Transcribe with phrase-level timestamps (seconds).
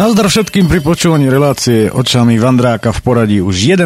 [0.00, 3.84] Nazdar všetkým pri počúvaní relácie očami Vandráka v poradí už 11.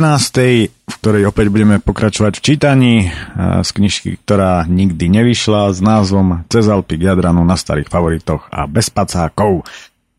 [0.70, 2.94] v ktorej opäť budeme pokračovať v čítaní
[3.34, 8.70] z knižky, ktorá nikdy nevyšla s názvom Cez Alpy k Jadranu na starých favoritoch a
[8.70, 9.66] bez pacákov.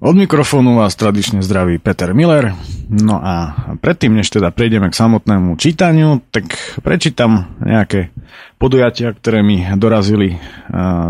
[0.04, 2.52] Od mikrofónu vás tradične zdraví Peter Miller.
[2.92, 8.12] No a predtým, než teda prejdeme k samotnému čítaniu, tak prečítam nejaké
[8.56, 10.40] podujatia, ktoré mi dorazili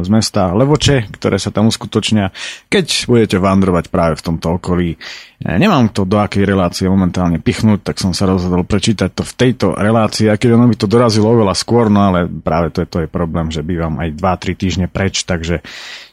[0.02, 2.34] z mesta Levoče, ktoré sa tam uskutočnia,
[2.68, 4.98] keď budete vandrovať práve v tomto okolí.
[5.46, 9.78] Nemám to do akej relácie momentálne pichnúť, tak som sa rozhodol prečítať to v tejto
[9.78, 12.98] relácii, aj keď ono by to dorazilo oveľa skôr, no ale práve to je, to
[13.06, 15.62] je problém, že bývam aj 2-3 týždne preč, takže,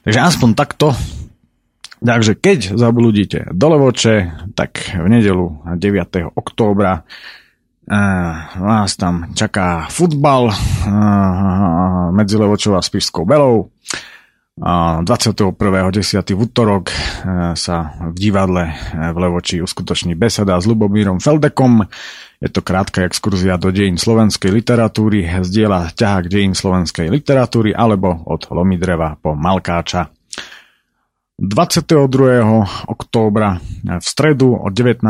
[0.05, 0.92] takže aspoň takto
[2.03, 6.34] Takže keď zabludíte do Levoče, tak v nedelu 9.
[6.34, 7.06] októbra
[8.58, 10.55] vás tam čaká futbal
[12.14, 13.70] medzi Levočou a Spišskou Belou.
[14.52, 15.56] 21.10.
[16.36, 16.92] v útorok
[17.56, 21.88] sa v divadle v Levoči uskutoční beseda s Lubomírom Feldekom.
[22.36, 28.53] Je to krátka exkurzia do dejín slovenskej literatúry, zdieľa ťahák dejín slovenskej literatúry alebo od
[28.53, 30.12] Lomidreva po Malkáča.
[31.43, 32.87] 22.
[32.87, 35.03] októbra v stredu o 19.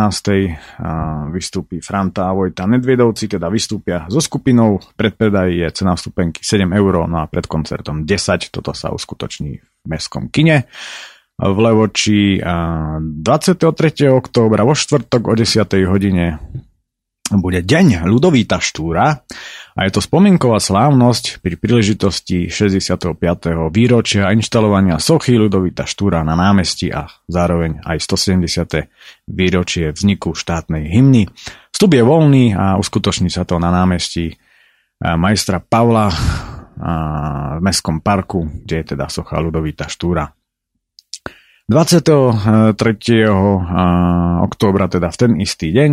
[1.28, 4.80] vystúpi Franta a Vojta Nedviedovci, teda vystúpia so skupinou.
[4.96, 8.48] Predpredaj je cena vstupenky 7 eur, no a pred koncertom 10.
[8.48, 10.72] Toto sa uskutoční v Mestskom kine
[11.36, 12.40] v Levoči.
[12.40, 14.08] 23.
[14.08, 15.68] októbra vo štvrtok o 10.
[15.84, 16.40] hodine
[17.28, 19.20] bude deň Ludovíta Štúra
[19.72, 23.16] a je to spomienková slávnosť pri príležitosti 65.
[23.72, 28.88] výročia inštalovania sochy Ludovita Štúra na námestí a zároveň aj 170.
[29.32, 31.32] výročie vzniku štátnej hymny.
[31.72, 34.36] Vstup je voľný a uskutoční sa to na námestí
[35.00, 40.28] majstra Pavla v Mestskom parku, kde je teda socha Ludovita Štúra.
[41.70, 42.76] 23.
[44.44, 45.92] októbra, teda v ten istý deň,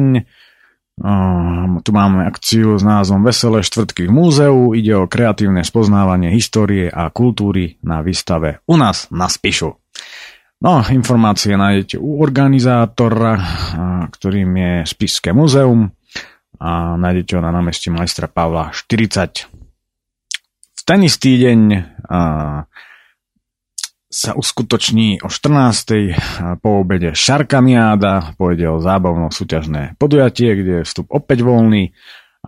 [1.00, 4.76] Uh, tu máme akciu s názvom Veselé štvrtky v múzeu.
[4.76, 9.80] Ide o kreatívne spoznávanie histórie a kultúry na výstave u nás na Spišu.
[10.60, 13.40] No, informácie nájdete u organizátora,
[14.12, 15.88] ktorým je Spišské múzeum
[16.60, 19.48] a nájdete ho na námestí majstra Pavla 40.
[20.76, 21.60] V ten istý deň
[24.09, 26.18] sa uskutoční o 14.
[26.66, 31.94] po obede Šarkamiáda, pôjde o zábavno súťažné podujatie, kde je vstup opäť voľný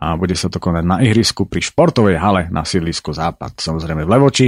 [0.02, 4.10] a bude sa to konať na ihrisku pri športovej hale na sídlisku Západ, samozrejme v
[4.10, 4.48] Levoči.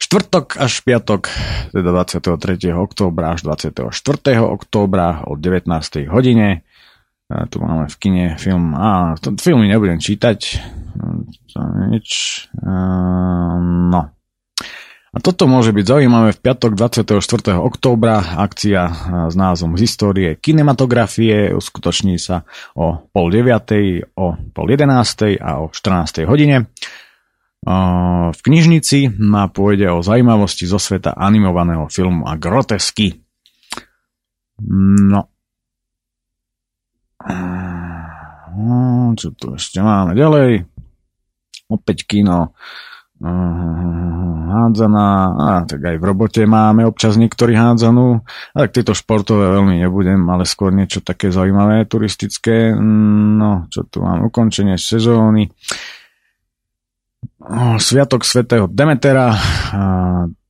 [0.00, 1.28] Štvrtok až piatok,
[1.76, 2.72] teda 23.
[2.72, 3.92] októbra až 24.
[4.40, 5.68] októbra o 19.
[6.08, 6.64] hodine.
[7.28, 10.38] Tu máme v kine film, a filmy nebudem čítať,
[11.52, 11.60] to
[11.92, 12.08] nič,
[12.64, 12.72] a,
[13.92, 14.16] no,
[15.08, 17.16] a toto môže byť zaujímavé v piatok 24.
[17.56, 18.20] októbra.
[18.44, 18.82] Akcia
[19.28, 22.44] s názvom histórie kinematografie uskutoční sa
[22.76, 26.28] o pol deviatej, o pol jedenástej a o 14.
[26.28, 26.68] hodine.
[28.28, 33.18] V knižnici na pôjde o zaujímavosti zo sveta animovaného filmu a grotesky.
[34.62, 35.26] No.
[39.18, 40.68] Čo tu ešte máme ďalej?
[41.68, 42.54] Opäť kino
[44.48, 48.22] hádzaná, a tak aj v robote máme občas niektorí hádzanú,
[48.54, 54.02] a tak tieto športové veľmi nebudem, ale skôr niečo také zaujímavé, turistické, no, čo tu
[54.02, 55.50] mám, ukončenie sezóny,
[57.78, 59.32] Sviatok svätého Demetera,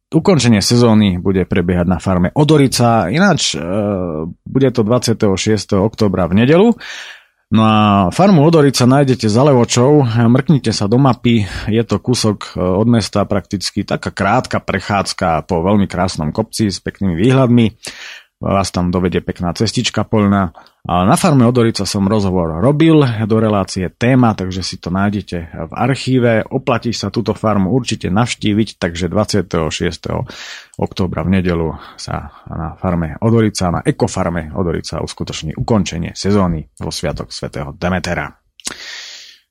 [0.08, 3.60] ukončenie sezóny bude prebiehať na farme Odorica, ináč e,
[4.26, 5.76] bude to 26.
[5.76, 6.68] oktobra v nedelu,
[7.48, 12.60] No a farmu Odorica nájdete za Levočou, mrknite sa do mapy, je to kúsok e,
[12.60, 17.72] od mesta prakticky taká krátka prechádzka po veľmi krásnom kopci s peknými výhľadmi
[18.38, 20.54] vás tam dovedie pekná cestička poľná.
[20.88, 25.36] Na farme Odorica som rozhovor robil do relácie téma, takže si to nájdete
[25.68, 26.46] v archíve.
[26.48, 29.58] Oplatí sa túto farmu určite navštíviť, takže 26.
[30.80, 37.34] októbra v nedelu sa na farme Odorica, na ekofarme Odorica uskutoční ukončenie sezóny vo Sviatok
[37.34, 38.32] svätého Demetera.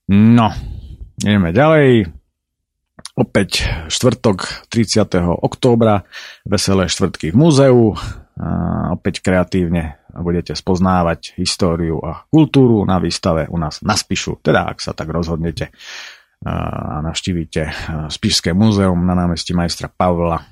[0.10, 0.48] No,
[1.22, 2.08] ideme ďalej.
[3.18, 5.22] Opäť štvrtok 30.
[5.22, 6.06] októbra,
[6.50, 7.94] veselé štvrtky v múzeu,
[8.94, 14.78] opäť kreatívne budete spoznávať históriu a kultúru na výstave u nás na Spišu, teda ak
[14.82, 15.74] sa tak rozhodnete
[16.46, 17.62] a navštívite
[18.14, 20.46] Spišské múzeum na námestí majstra Pavla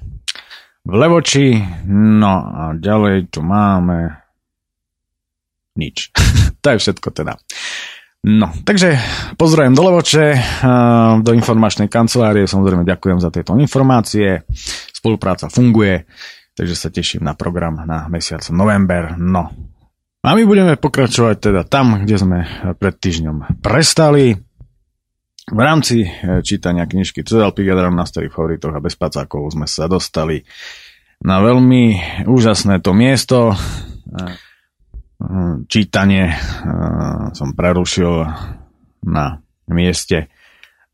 [0.86, 1.62] v Levoči.
[1.90, 4.18] No a ďalej tu máme
[5.78, 6.10] nič.
[6.64, 7.38] to je všetko teda.
[8.26, 8.98] No, takže
[9.38, 10.28] pozdravujem do Levoče,
[11.22, 14.42] do informačnej kancelárie, samozrejme ďakujem za tieto informácie,
[14.90, 16.10] spolupráca funguje,
[16.56, 19.20] takže sa teším na program na mesiac november.
[19.20, 19.52] No.
[20.26, 22.40] A my budeme pokračovať teda tam, kde sme
[22.82, 24.34] pred týždňom prestali.
[25.46, 29.86] V rámci e, čítania knižky Cedal Pigadram na starých favoritoch a bez pacákov sme sa
[29.86, 30.42] dostali
[31.22, 31.84] na veľmi
[32.26, 33.54] úžasné to miesto.
[33.54, 33.58] E,
[35.70, 36.36] čítanie e,
[37.38, 38.26] som prerušil
[39.06, 39.38] na
[39.70, 40.34] mieste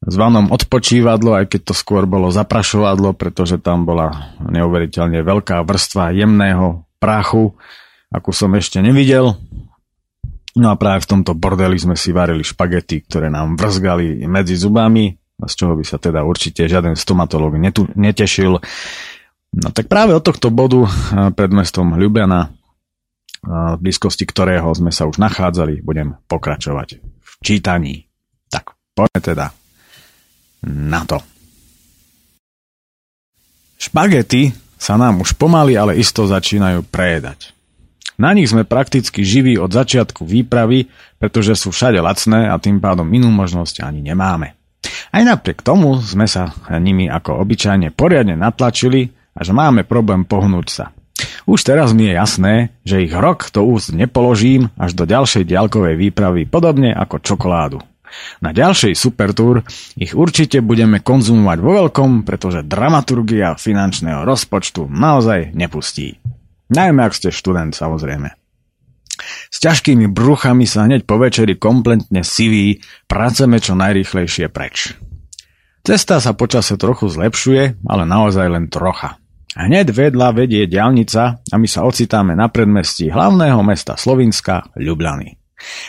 [0.01, 6.85] zvanom odpočívadlo, aj keď to skôr bolo zaprašovadlo, pretože tam bola neuveriteľne veľká vrstva jemného
[6.97, 7.53] prachu,
[8.09, 9.37] akú som ešte nevidel.
[10.57, 15.15] No a práve v tomto bordeli sme si varili špagety, ktoré nám vrzgali medzi zubami,
[15.41, 18.59] z čoho by sa teda určite žiaden stomatológ netu, netešil.
[19.51, 20.89] No tak práve od tohto bodu eh,
[21.31, 22.51] pred mestom Ljubljana, eh,
[23.47, 28.11] v blízkosti ktorého sme sa už nachádzali, budem pokračovať v čítaní.
[28.51, 29.45] Tak poďme teda
[30.65, 31.19] na to.
[33.81, 37.53] Špagety sa nám už pomaly, ale isto začínajú prejedať.
[38.21, 40.85] Na nich sme prakticky živí od začiatku výpravy,
[41.17, 44.53] pretože sú všade lacné a tým pádom inú možnosť ani nemáme.
[45.09, 50.67] Aj napriek tomu sme sa nimi ako obyčajne poriadne natlačili a že máme problém pohnúť
[50.69, 50.85] sa.
[51.49, 52.53] Už teraz mi je jasné,
[52.85, 57.81] že ich rok do úst nepoložím až do ďalšej diaľkovej výpravy, podobne ako čokoládu.
[58.43, 59.63] Na ďalšej Supertour
[59.95, 66.19] ich určite budeme konzumovať vo veľkom, pretože dramaturgia finančného rozpočtu naozaj nepustí.
[66.71, 68.31] Najmä ak ste študent, samozrejme.
[69.51, 74.95] S ťažkými bruchami sa hneď po večeri kompletne siví, praceme čo najrýchlejšie preč.
[75.81, 79.17] Cesta sa počase trochu zlepšuje, ale naozaj len trocha.
[79.51, 85.40] Hneď vedľa vedie diálnica a my sa ocitáme na predmestí hlavného mesta Slovinska, Ljubljany.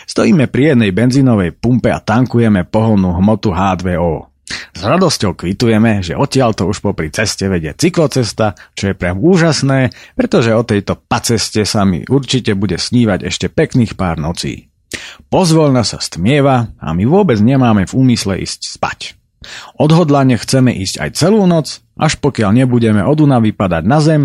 [0.07, 4.33] Stojíme pri jednej benzínovej pumpe a tankujeme pohonnú hmotu H2O.
[4.73, 9.93] S radosťou kvitujeme, že odtiaľ to už popri ceste vedie cyklocesta, čo je priam úžasné,
[10.13, 14.69] pretože o tejto paceste sa mi určite bude snívať ešte pekných pár nocí.
[15.33, 19.01] Pozvoľna sa stmieva a my vôbec nemáme v úmysle ísť spať.
[19.81, 24.23] Odhodlane chceme ísť aj celú noc, až pokiaľ nebudeme od Unavy padať na zem,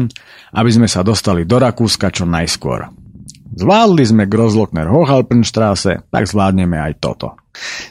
[0.53, 2.91] aby sme sa dostali do Rakúska čo najskôr.
[3.57, 7.41] Zvládli sme Grozlockner Hochhalpenstraße, tak zvládneme aj toto.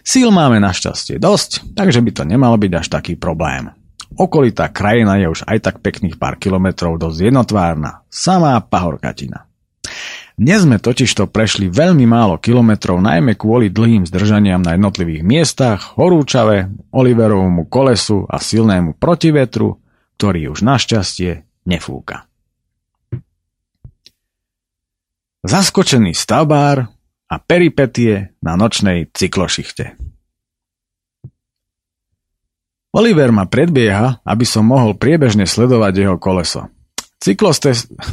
[0.06, 3.74] Síl máme našťastie dosť, takže by to nemal byť až taký problém.
[4.14, 9.50] Okolitá krajina je už aj tak pekných pár kilometrov dosť jednotvárna, samá pahorkatina.
[10.38, 16.70] Dnes sme totižto prešli veľmi málo kilometrov, najmä kvôli dlhým zdržaniam na jednotlivých miestach, horúčave,
[16.94, 19.82] Oliverovmu kolesu a silnému protivetru,
[20.14, 22.30] ktorý už našťastie nefúka.
[25.46, 26.90] Zaskočený stavbár
[27.26, 29.94] a peripetie na nočnej cyklošichte.
[32.96, 36.72] Oliver ma predbieha, aby som mohol priebežne sledovať jeho koleso.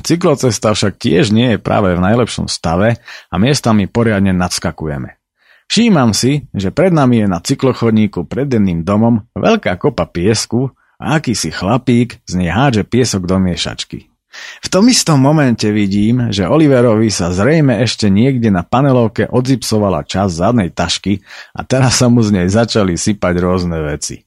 [0.04, 3.00] cyklocesta však tiež nie je práve v najlepšom stave
[3.32, 5.20] a miestami poriadne nadskakujeme.
[5.72, 11.18] Všímam si, že pred nami je na cyklochodníku pred denným domom veľká kopa piesku a
[11.18, 14.13] akýsi chlapík z nej hádže piesok do miešačky.
[14.66, 20.34] V tom istom momente vidím, že Oliverovi sa zrejme ešte niekde na panelovke odzipsovala časť
[20.34, 21.22] zadnej tašky
[21.54, 24.26] a teraz sa mu z nej začali sypať rôzne veci.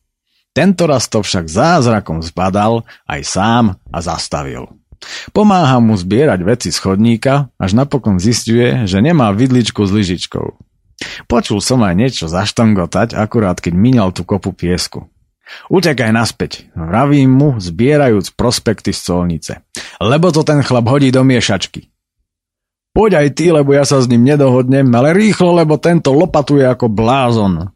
[0.55, 4.73] Tento raz to však zázrakom zbadal aj sám a zastavil.
[5.37, 10.57] Pomáha mu zbierať veci z chodníka, až napokon zistuje, že nemá vidličku s lyžičkou.
[11.29, 15.13] Počul som aj niečo zaštangotať, akurát keď minal tú kopu piesku.
[15.71, 19.53] Utekaj naspäť, vravím mu, zbierajúc prospekty z colnice.
[20.03, 21.91] Lebo to ten chlap hodí do miešačky.
[22.97, 26.89] Poď aj ty, lebo ja sa s ním nedohodnem, ale rýchlo, lebo tento lopatuje ako
[26.89, 27.69] blázon.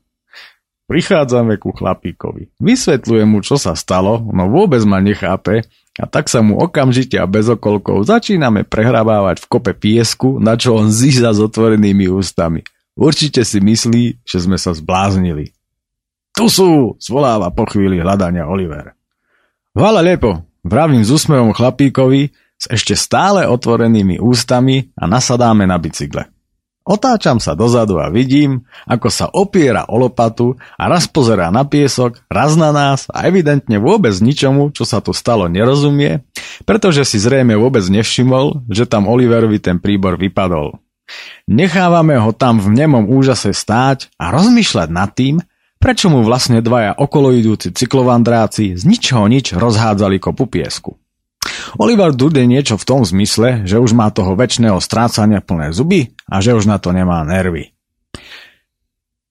[0.88, 2.50] Prichádzame ku chlapíkovi.
[2.58, 5.62] Vysvetľujem mu, čo sa stalo, no vôbec ma nechápe
[6.00, 10.74] a tak sa mu okamžite a bez okolkov začíname prehrabávať v kope piesku, na čo
[10.74, 12.66] on zíza s otvorenými ústami.
[12.98, 15.54] Určite si myslí, že sme sa zbláznili.
[16.40, 18.96] Tu sú, zvoláva po chvíli hľadania Oliver.
[19.76, 26.32] Hvala lepo, vravím s úsmevom chlapíkovi s ešte stále otvorenými ústami a nasadáme na bicykle.
[26.80, 32.24] Otáčam sa dozadu a vidím, ako sa opiera o lopatu a raz pozerá na piesok,
[32.32, 36.24] raz na nás a evidentne vôbec ničomu, čo sa tu stalo, nerozumie,
[36.64, 40.80] pretože si zrejme vôbec nevšimol, že tam Oliverovi ten príbor vypadol.
[41.52, 45.36] Nechávame ho tam v nemom úžase stáť a rozmýšľať nad tým,
[45.80, 51.00] Prečo mu vlastne dvaja okoloidúci cyklovandráci z ničoho nič rozhádzali kopu piesku?
[51.80, 56.44] Oliver Dude niečo v tom zmysle, že už má toho väčšného strácania plné zuby a
[56.44, 57.72] že už na to nemá nervy.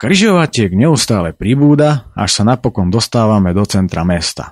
[0.01, 4.50] Kryžovatiek neustále pribúda, až sa napokon dostávame do centra mesta.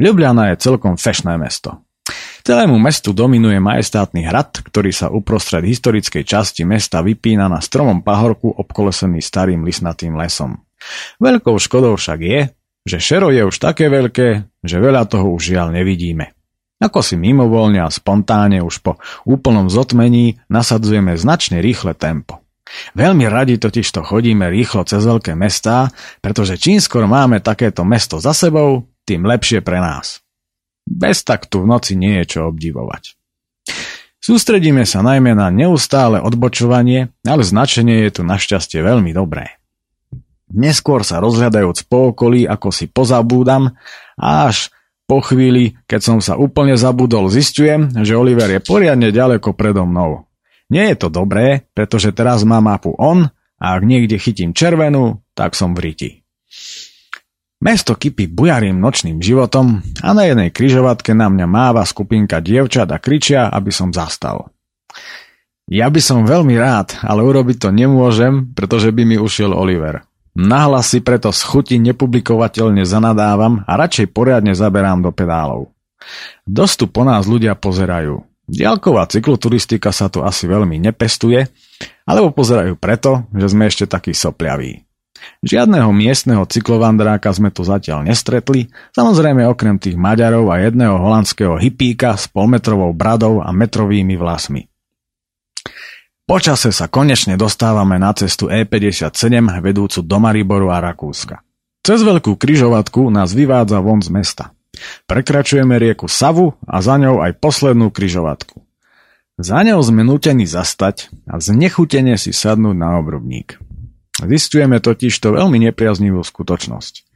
[0.00, 1.84] Ljubljana je celkom fešné mesto.
[2.46, 8.48] Celému mestu dominuje majestátny hrad, ktorý sa uprostred historickej časti mesta vypína na stromom pahorku
[8.56, 10.65] obkolesený starým lisnatým lesom.
[11.18, 12.40] Veľkou škodou však je,
[12.86, 16.36] že šero je už také veľké, že veľa toho už žiaľ nevidíme.
[16.76, 22.44] Ako si mimovoľne a spontáne už po úplnom zotmení nasadzujeme značne rýchle tempo.
[22.92, 25.88] Veľmi radi totiž to chodíme rýchlo cez veľké mestá,
[26.20, 30.20] pretože čím skôr máme takéto mesto za sebou, tým lepšie pre nás.
[30.86, 33.16] Bez taktu v noci nie je čo obdivovať.
[34.18, 39.54] Sústredíme sa najmä na neustále odbočovanie, ale značenie je tu našťastie veľmi dobré.
[40.46, 43.74] Neskôr sa rozhľadajúc po okolí, ako si pozabúdam,
[44.14, 44.70] a až
[45.06, 50.26] po chvíli, keď som sa úplne zabudol, zistujem, že Oliver je poriadne ďaleko predo mnou.
[50.66, 53.30] Nie je to dobré, pretože teraz má mapu on
[53.62, 56.10] a ak niekde chytím červenú, tak som v riti.
[57.62, 62.98] Mesto kypí bujarým nočným životom a na jednej kryžovatke na mňa máva skupinka dievčat a
[63.00, 64.52] kričia, aby som zastal.
[65.66, 70.04] Ja by som veľmi rád, ale urobiť to nemôžem, pretože by mi ušiel Oliver.
[70.36, 75.72] Nahlas si preto z chuti nepublikovateľne zanadávam a radšej poriadne zaberám do pedálov.
[76.44, 78.20] Dostu po nás ľudia pozerajú.
[78.46, 81.48] Dialková cykloturistika sa tu asi veľmi nepestuje,
[82.04, 84.86] alebo pozerajú preto, že sme ešte takí sopliaví.
[85.40, 92.14] Žiadneho miestneho cyklovandráka sme tu zatiaľ nestretli, samozrejme okrem tých Maďarov a jedného holandského hypíka
[92.14, 94.68] s polmetrovou bradou a metrovými vlasmi.
[96.26, 99.30] Počase sa konečne dostávame na cestu E57
[99.62, 101.38] vedúcu do Mariboru a Rakúska.
[101.86, 104.44] Cez veľkú kryžovatku nás vyvádza von z mesta.
[105.06, 108.58] Prekračujeme rieku Savu a za ňou aj poslednú kryžovatku.
[109.38, 113.62] Za ňou sme nutení zastať a znechutene si sadnúť na obrubník.
[114.18, 117.06] Zistujeme totiž to veľmi nepriaznivú skutočnosť.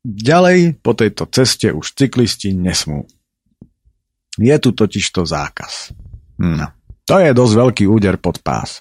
[0.00, 3.04] Ďalej po tejto ceste už cyklisti nesmú.
[4.40, 5.92] Je tu totiž to zákaz.
[6.40, 6.72] No,
[7.04, 8.80] to je dosť veľký úder pod pás.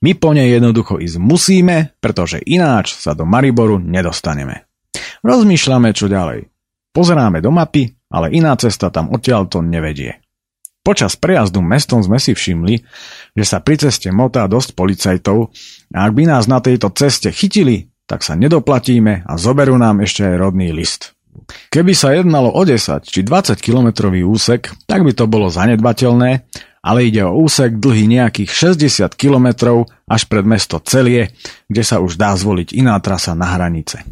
[0.00, 4.64] My po nej jednoducho ísť musíme, pretože ináč sa do Mariboru nedostaneme.
[5.22, 6.48] Rozmýšľame čo ďalej.
[6.92, 10.20] Pozeráme do mapy, ale iná cesta tam odtiaľto nevedie.
[10.82, 12.82] Počas prejazdu mestom sme si všimli,
[13.38, 15.54] že sa pri ceste motá dosť policajtov
[15.94, 20.26] a ak by nás na tejto ceste chytili, tak sa nedoplatíme a zoberú nám ešte
[20.26, 21.14] aj rodný list.
[21.70, 26.44] Keby sa jednalo o 10 či 20 kilometrový úsek, tak by to bolo zanedbateľné,
[26.82, 31.30] ale ide o úsek dlhý nejakých 60 kilometrov až pred mesto Celie,
[31.70, 34.02] kde sa už dá zvoliť iná trasa na hranice.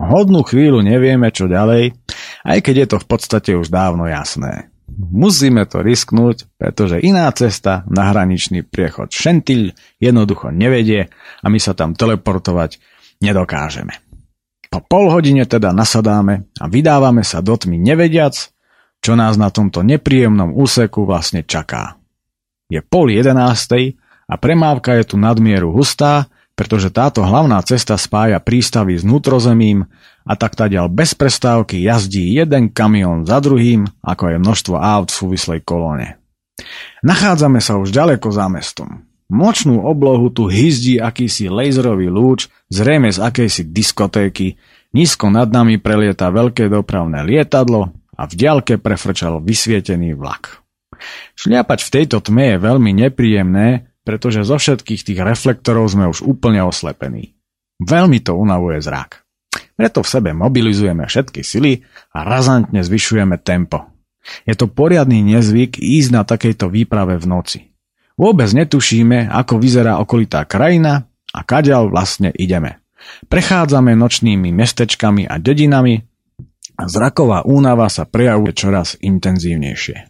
[0.00, 1.94] Hodnú chvíľu nevieme, čo ďalej,
[2.42, 4.72] aj keď je to v podstate už dávno jasné.
[4.90, 11.78] Musíme to risknúť, pretože iná cesta na hraničný priechod Šentil jednoducho nevedie a my sa
[11.78, 12.82] tam teleportovať
[13.22, 13.94] nedokážeme.
[14.66, 18.34] Po pol hodine teda nasadáme a vydávame sa do tmy nevediac,
[19.00, 21.99] čo nás na tomto nepríjemnom úseku vlastne čaká.
[22.70, 23.98] Je pol jedenástej
[24.30, 29.90] a premávka je tu nadmieru hustá, pretože táto hlavná cesta spája prístavy s nutrozemím
[30.22, 35.18] a tak tadiaľ bez prestávky jazdí jeden kamión za druhým, ako je množstvo aut v
[35.18, 36.20] súvislej kolóne.
[37.00, 39.08] Nachádzame sa už ďaleko za mestom.
[39.30, 44.60] Močnú oblohu tu hyzdí akýsi laserový lúč, zrejme z akejsi diskotéky,
[44.92, 50.59] nízko nad nami prelieta veľké dopravné lietadlo a v diaľke prefrčal vysvietený vlak.
[51.38, 56.64] Šliapať v tejto tme je veľmi nepríjemné, pretože zo všetkých tých reflektorov sme už úplne
[56.66, 57.38] oslepení.
[57.80, 59.24] Veľmi to unavuje zrak.
[59.78, 61.80] Preto v sebe mobilizujeme všetky sily
[62.12, 63.88] a razantne zvyšujeme tempo.
[64.44, 67.60] Je to poriadny nezvyk ísť na takejto výprave v noci.
[68.20, 72.84] Vôbec netušíme, ako vyzerá okolitá krajina a kadiaľ vlastne ideme.
[73.32, 76.04] Prechádzame nočnými mestečkami a dedinami
[76.76, 80.09] a zraková únava sa prejavuje čoraz intenzívnejšie.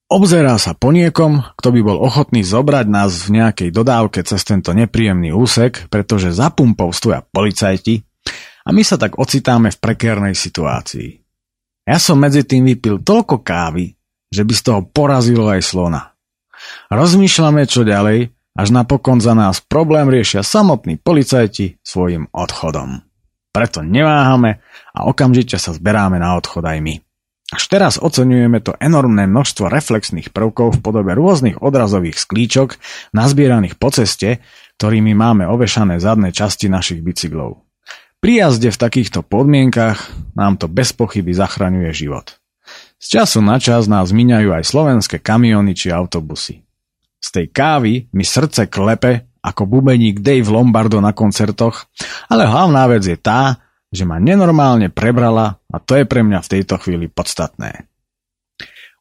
[0.06, 4.70] Obzerá sa po niekom, kto by bol ochotný zobrať nás v nejakej dodávke cez tento
[4.70, 8.06] nepríjemný úsek, pretože za pumpou stoja policajti
[8.62, 11.10] a my sa tak ocitáme v prekérnej situácii.
[11.90, 13.98] Ja som medzi tým vypil toľko kávy,
[14.30, 16.14] že by z toho porazilo aj slona.
[16.90, 23.02] Rozmýšľame, čo ďalej, až napokon za nás problém riešia samotní policajti svojim odchodom.
[23.50, 24.62] Preto neváhame
[24.94, 27.05] a okamžite sa zberáme na odchod aj my.
[27.46, 32.74] Až teraz oceňujeme to enormné množstvo reflexných prvkov v podobe rôznych odrazových sklíčok
[33.14, 34.42] nazbieraných po ceste,
[34.82, 37.62] ktorými máme ovešané zadné časti našich bicyklov.
[38.18, 42.34] Pri jazde v takýchto podmienkach nám to bez pochyby zachraňuje život.
[42.98, 46.66] Z času na čas nás míňajú aj slovenské kamiony či autobusy.
[47.22, 51.86] Z tej kávy mi srdce klepe ako bubeník Dave Lombardo na koncertoch,
[52.26, 53.65] ale hlavná vec je tá,
[53.96, 57.88] že ma nenormálne prebrala a to je pre mňa v tejto chvíli podstatné.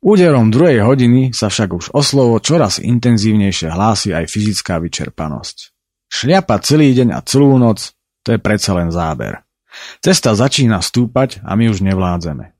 [0.06, 5.76] Úderom druhej hodiny sa však už o slovo čoraz intenzívnejšie hlási aj fyzická vyčerpanosť.
[6.08, 7.92] Šliapa celý deň a celú noc,
[8.24, 9.42] to je predsa len záber.
[10.00, 12.56] Cesta začína stúpať a my už nevládzeme.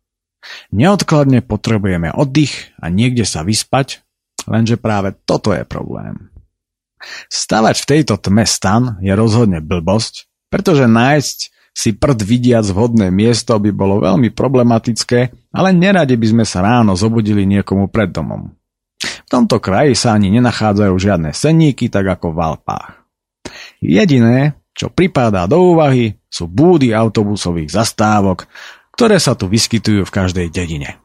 [0.74, 4.02] Neodkladne potrebujeme oddych a niekde sa vyspať,
[4.50, 6.34] lenže práve toto je problém.
[7.30, 11.38] Stavať v tejto tme stan je rozhodne blbosť, pretože nájsť
[11.76, 16.96] si prd vidiac vhodné miesto by bolo veľmi problematické, ale neradi by sme sa ráno
[16.96, 18.48] zobudili niekomu pred domom.
[19.04, 23.04] V tomto kraji sa ani nenachádzajú žiadne senníky, tak ako v Alpách.
[23.84, 28.48] Jediné, čo pripadá do úvahy, sú búdy autobusových zastávok,
[28.96, 30.96] ktoré sa tu vyskytujú v každej dedine.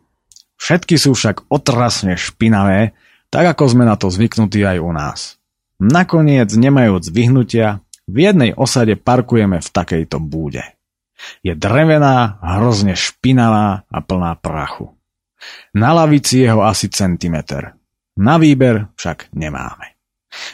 [0.60, 2.94] Všetky sú však otrasne špinavé,
[3.32, 5.18] tak ako sme na to zvyknutí aj u nás.
[5.80, 7.80] Nakoniec, nemajúc vyhnutia,
[8.10, 10.66] v jednej osade parkujeme v takejto búde.
[11.46, 14.90] Je drevená, hrozne špinavá a plná prachu.
[15.76, 17.76] Na lavici je ho asi centimeter.
[18.18, 19.96] Na výber však nemáme.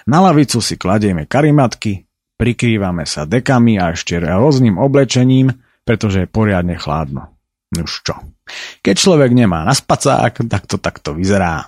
[0.07, 2.07] Na lavicu si kladieme karimatky,
[2.39, 7.35] prikrývame sa dekami a ešte rôznym oblečením, pretože je poriadne chladno.
[7.75, 8.15] Už čo.
[8.83, 11.67] Keď človek nemá na spacák, tak to takto vyzerá.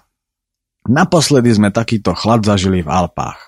[0.88, 3.47] Naposledy sme takýto chlad zažili v Alpách.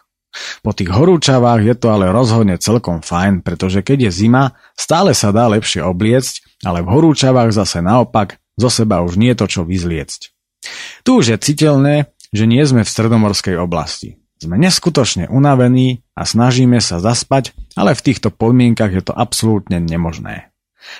[0.62, 5.34] Po tých horúčavách je to ale rozhodne celkom fajn, pretože keď je zima, stále sa
[5.34, 9.62] dá lepšie obliecť, ale v horúčavách zase naopak zo seba už nie je to čo
[9.66, 10.20] vyzliecť.
[11.02, 14.20] Tu už je citeľné, že nie sme v stredomorskej oblasti.
[14.40, 20.48] Sme neskutočne unavení a snažíme sa zaspať, ale v týchto podmienkach je to absolútne nemožné.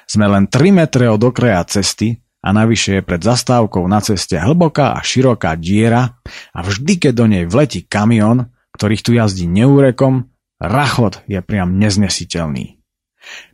[0.05, 4.93] Sme len 3 metre od okraja cesty a navyše je pred zastávkou na ceste hlboká
[4.97, 6.21] a široká diera
[6.53, 12.81] a vždy, keď do nej vletí kamión, ktorých tu jazdí neúrekom, rachot je priam neznesiteľný.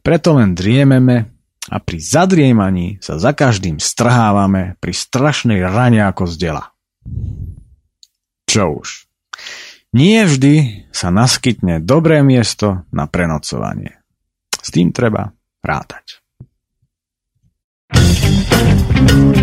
[0.07, 1.35] Preto len driememe
[1.67, 6.71] a pri zadriemaní sa za každým strhávame pri strašnej rane ako z dela.
[8.47, 9.11] Čo už.
[9.91, 13.99] Nie vždy sa naskytne dobré miesto na prenocovanie.
[14.63, 16.23] S tým treba rátať.
[17.91, 19.36] kráčam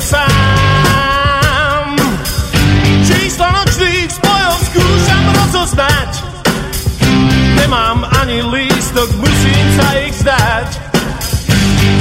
[0.00, 1.94] seba sám.
[3.06, 6.10] Čísla nočných spojov skúšam rozoznať.
[7.62, 10.68] Nemám ani lístok, musím sa ich zdať.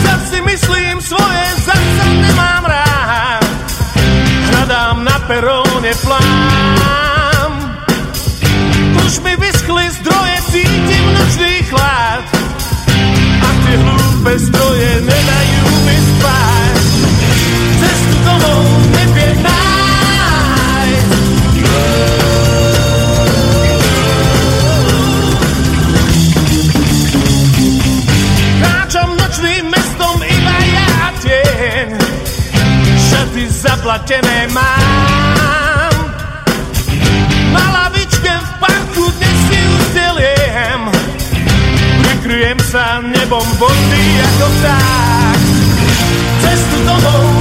[0.02, 3.46] Zas si myslím svoje, zase nemám rád.
[4.50, 7.52] Hľadám na peróne plán.
[9.04, 12.26] Už mi vyschli zdroje, cítim nočný chlad.
[13.44, 15.03] A tie hlúpe stroje
[33.84, 35.96] zaplatené mám.
[37.52, 40.88] Na lavičke v parku dnes si uzdeliem,
[42.00, 45.40] prikryjem sa nebom vody ako tak.
[46.48, 47.33] Cestu domov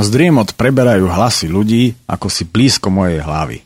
[0.00, 3.60] ma z driemot preberajú hlasy ľudí, ako si blízko mojej hlavy.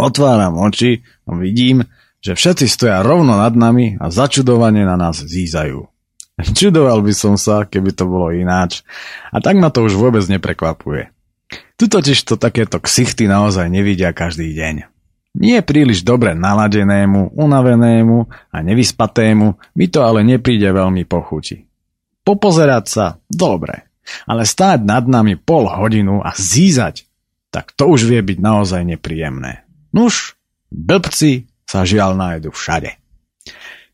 [0.00, 1.84] Otváram oči a vidím,
[2.24, 5.84] že všetci stoja rovno nad nami a začudovane na nás zízajú.
[6.56, 8.80] Čudoval by som sa, keby to bolo ináč.
[9.28, 11.12] A tak ma to už vôbec neprekvapuje.
[11.76, 14.88] Tu totiž to takéto ksichty naozaj nevidia každý deň.
[15.36, 18.16] Nie príliš dobre naladenému, unavenému
[18.48, 21.68] a nevyspatému mi to ale nepríde veľmi pochuti.
[22.24, 23.86] Popozerať sa, dobre,
[24.26, 27.06] ale stáť nad nami pol hodinu a zízať,
[27.50, 29.66] tak to už vie byť naozaj nepríjemné.
[29.94, 30.36] Nuž,
[30.70, 32.94] blbci sa žiaľ nájdu všade.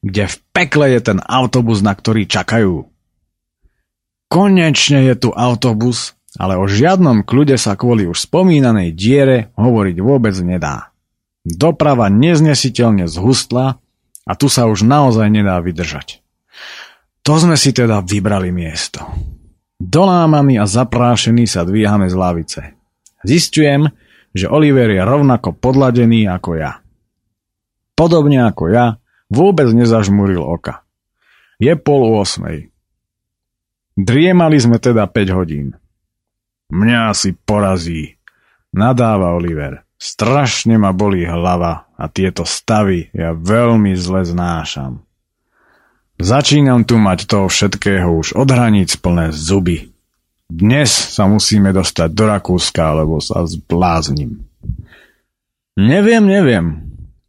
[0.03, 2.91] Kde v pekle je ten autobus, na ktorý čakajú.
[4.27, 10.35] Konečne je tu autobus, ale o žiadnom kľude sa kvôli už spomínanej diere hovoriť vôbec
[10.41, 10.91] nedá.
[11.45, 13.79] Doprava neznesiteľne zhustla
[14.27, 16.23] a tu sa už naozaj nedá vydržať.
[17.23, 19.07] To sme si teda vybrali miesto.
[19.83, 22.61] Dolámaný a zaprášený sa dvíhame z lavice.
[23.27, 23.91] Zistujem,
[24.31, 26.79] že Oliver je rovnako podladený ako ja.
[27.99, 30.87] Podobne ako ja, vôbec nezažmuril oka.
[31.59, 32.71] Je pol osmej.
[33.99, 35.75] Driemali sme teda 5 hodín.
[36.71, 38.23] Mňa asi porazí,
[38.71, 39.83] nadáva Oliver.
[39.99, 45.03] Strašne ma bolí hlava a tieto stavy ja veľmi zle znášam.
[46.23, 49.91] Začínam tu mať toho všetkého už od hraníc plné zuby.
[50.47, 54.39] Dnes sa musíme dostať do Rakúska, lebo sa zbláznim.
[55.75, 56.67] Neviem, neviem,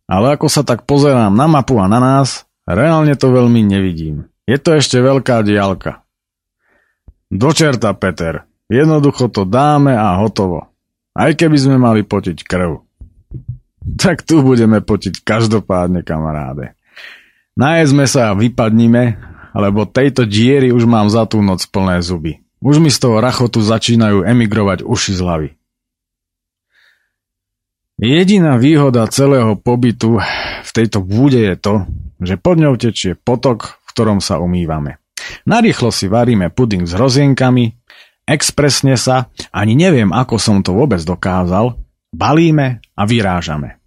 [0.06, 4.30] ale ako sa tak pozerám na mapu a na nás, reálne to veľmi nevidím.
[4.46, 6.06] Je to ešte veľká diálka.
[7.34, 8.46] Do čerta, Peter.
[8.70, 10.70] Jednoducho to dáme a hotovo.
[11.18, 12.86] Aj keby sme mali potiť krv.
[13.98, 16.78] Tak tu budeme potiť každopádne, kamaráde.
[17.54, 19.22] Najedzme sa a vypadnime,
[19.54, 22.42] lebo tejto diery už mám za tú noc plné zuby.
[22.64, 25.50] Už mi z toho rachotu začínajú emigrovať uši z hlavy.
[28.02, 30.18] Jediná výhoda celého pobytu
[30.66, 31.86] v tejto búde je to,
[32.18, 34.98] že pod ňou tečie potok, v ktorom sa umývame.
[35.46, 37.78] Narýchlo si varíme puding s hrozienkami,
[38.26, 41.78] expresne sa, ani neviem, ako som to vôbec dokázal,
[42.10, 43.78] balíme a vyrážame.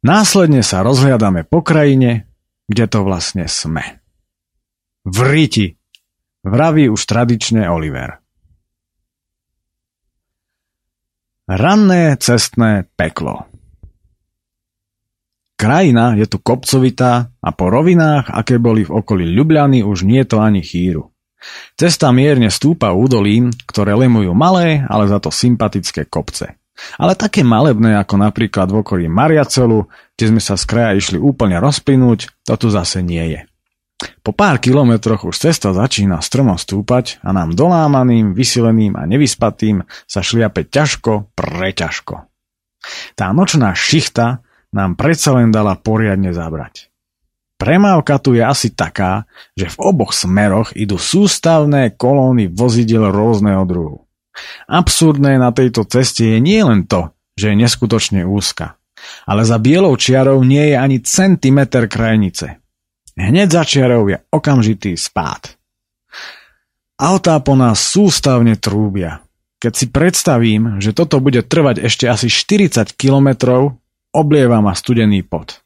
[0.00, 2.29] Následne sa rozhľadáme po krajine,
[2.70, 3.98] kde to vlastne sme.
[5.02, 5.74] V riti,
[6.46, 8.22] vraví už tradične Oliver.
[11.50, 13.50] Ranné cestné peklo
[15.58, 20.38] Krajina je tu kopcovitá a po rovinách, aké boli v okolí Ljubljany, už nie to
[20.38, 21.10] ani chýru.
[21.74, 26.59] Cesta mierne stúpa údolím, ktoré lemujú malé, ale za to sympatické kopce.
[26.96, 31.60] Ale také malebné ako napríklad v okolí Mariacelu, kde sme sa z kraja išli úplne
[31.60, 33.40] rozplynúť, to tu zase nie je.
[34.24, 40.24] Po pár kilometroch už cesta začína stromo stúpať a nám dolámaným, vysileným a nevyspatým sa
[40.24, 42.24] šliape ťažko, preťažko.
[43.12, 44.40] Tá nočná šichta
[44.72, 46.88] nám predsa len dala poriadne zabrať.
[47.60, 54.08] Premávka tu je asi taká, že v oboch smeroch idú sústavné kolóny vozidel rôzneho druhu.
[54.70, 58.78] Absurdné na tejto ceste je nie len to, že je neskutočne úzka,
[59.26, 62.60] ale za bielou čiarou nie je ani centimeter krajnice.
[63.18, 65.58] Hneď za čiarou je okamžitý spád.
[67.00, 69.24] Autá po nás sústavne trúbia.
[69.60, 73.76] keď si predstavím, že toto bude trvať ešte asi 40 kilometrov,
[74.08, 75.60] oblieva ma studený pot.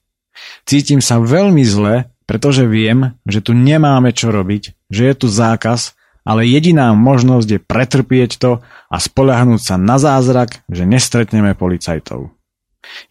[0.66, 5.94] Cítim sa veľmi zle, pretože viem, že tu nemáme čo robiť, že je tu zákaz,
[6.24, 12.32] ale jediná možnosť je pretrpieť to a spolahnúť sa na zázrak, že nestretneme policajtov.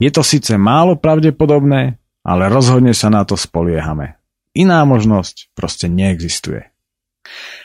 [0.01, 4.17] Je to síce málo pravdepodobné, ale rozhodne sa na to spoliehame.
[4.53, 6.69] Iná možnosť proste neexistuje.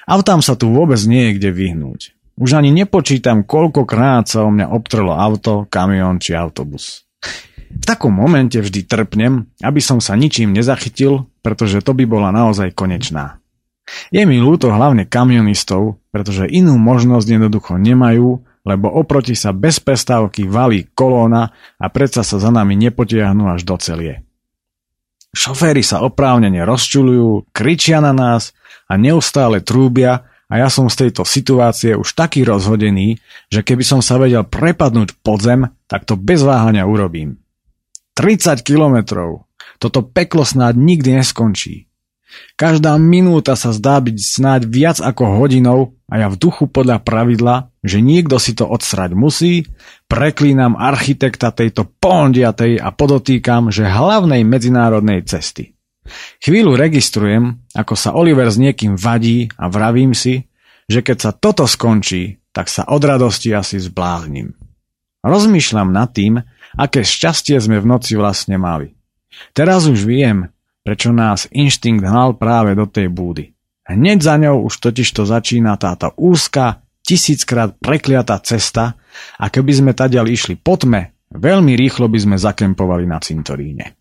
[0.09, 2.01] Autám sa tu vôbec nie je kde vyhnúť.
[2.39, 7.05] Už ani nepočítam, koľkokrát sa o mňa obtrlo auto, kamión či autobus.
[7.69, 12.73] V takom momente vždy trpnem, aby som sa ničím nezachytil, pretože to by bola naozaj
[12.73, 13.43] konečná.
[14.13, 20.45] Je mi ľúto hlavne kamionistov, pretože inú možnosť jednoducho nemajú, lebo oproti sa bez prestávky
[20.45, 24.25] valí kolóna a predsa sa za nami nepotiahnu až do celie.
[25.33, 28.57] Šoféry sa oprávnene rozčulujú, kričia na nás
[28.89, 33.21] a neustále trúbia, a ja som z tejto situácie už taký rozhodený,
[33.53, 37.37] že keby som sa vedel prepadnúť pod zem, tak to bez váhania urobím.
[38.17, 39.45] 30 kilometrov.
[39.77, 41.88] Toto peklo snáď nikdy neskončí.
[42.61, 47.73] Každá minúta sa zdá byť snáď viac ako hodinou a ja v duchu podľa pravidla,
[47.81, 49.65] že niekto si to odsrať musí,
[50.09, 55.77] preklínam architekta tejto pondiatej a podotýkam, že hlavnej medzinárodnej cesty.
[56.41, 60.49] Chvíľu registrujem, ako sa Oliver s niekým vadí a vravím si,
[60.89, 64.57] že keď sa toto skončí, tak sa od radosti asi zbláznim.
[65.21, 66.41] Rozmýšľam nad tým,
[66.81, 68.97] aké šťastie sme v noci vlastne mali.
[69.53, 70.49] Teraz už viem,
[70.89, 73.53] prečo nás inštinkt hnal práve do tej búdy.
[73.85, 78.97] Hneď za ňou už totiž to začína táto úzka, tisíckrát prekliatá cesta
[79.37, 84.01] a keby sme tadiaľ išli po tme, veľmi rýchlo by sme zakempovali na cintoríne.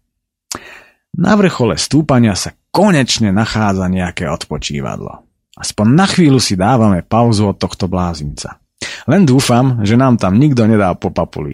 [1.19, 5.27] Na vrchole stúpania sa konečne nachádza nejaké odpočívadlo.
[5.59, 8.63] Aspoň na chvíľu si dávame pauzu od tohto blázinca.
[9.11, 11.51] Len dúfam, že nám tam nikto nedá po papuli.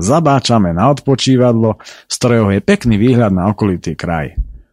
[0.00, 1.76] Zabáčame na odpočívadlo,
[2.08, 4.32] z ktorého je pekný výhľad na okolitý kraj.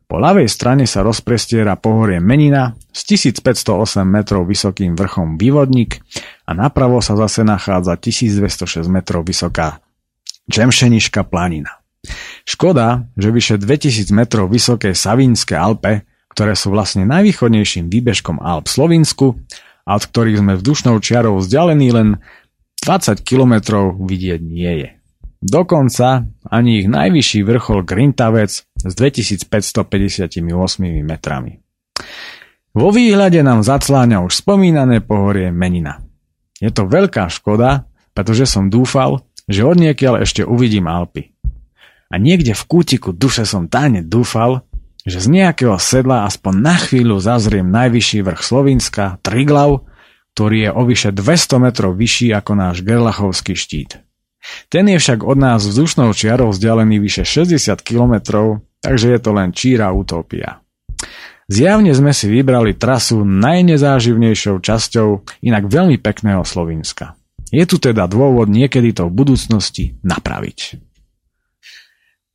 [0.09, 6.01] Po ľavej strane sa rozprestiera pohorie Menina s 1508 metrov vysokým vrchom Vývodník
[6.49, 9.85] a napravo sa zase nachádza 1206 metrov vysoká
[10.49, 11.77] Čemšeniška planina.
[12.41, 19.37] Škoda, že vyše 2000 metrov vysoké Savínske Alpe, ktoré sú vlastne najvýchodnejším výbežkom Alp Slovinsku
[19.85, 22.17] a od ktorých sme vzdušnou čiarou vzdialení len
[22.81, 24.89] 20 kilometrov vidieť nie je.
[25.39, 30.43] Dokonca ani ich najvyšší vrchol Grintavec s 2558
[31.03, 31.63] metrami.
[32.75, 36.03] Vo výhľade nám zacláňa už spomínané pohorie Menina.
[36.59, 41.39] Je to veľká škoda, pretože som dúfal, že odniekiaľ ešte uvidím Alpy
[42.09, 44.65] a niekde v kútiku duše som tajne dúfal,
[45.05, 49.85] že z nejakého sedla aspoň na chvíľu zazriem najvyšší vrch Slovenska, Triglav,
[50.35, 54.08] ktorý je o vyše 200 metrov vyšší ako náš Gerlachovský štít.
[54.69, 59.49] Ten je však od nás vzdušnou čiarou vzdialený vyše 60 kilometrov, takže je to len
[59.53, 60.61] číra utopia.
[61.49, 67.17] Zjavne sme si vybrali trasu najnezáživnejšou časťou inak veľmi pekného Slovenska.
[67.49, 70.77] Je tu teda dôvod niekedy to v budúcnosti napraviť.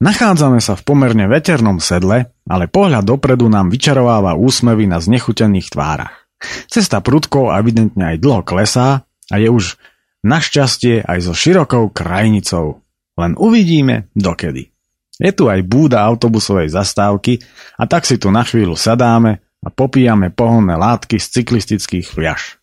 [0.03, 6.27] Nachádzame sa v pomerne veternom sedle, ale pohľad dopredu nám vyčarováva úsmevy na znechutených tvárach.
[6.67, 9.79] Cesta prudko a evidentne aj dlho klesá a je už
[10.25, 12.81] našťastie aj so širokou krajnicou.
[13.15, 14.75] Len uvidíme dokedy.
[15.15, 17.39] Je tu aj búda autobusovej zastávky
[17.79, 22.59] a tak si tu na chvíľu sadáme a popíjame pohonné látky z cyklistických fľaš.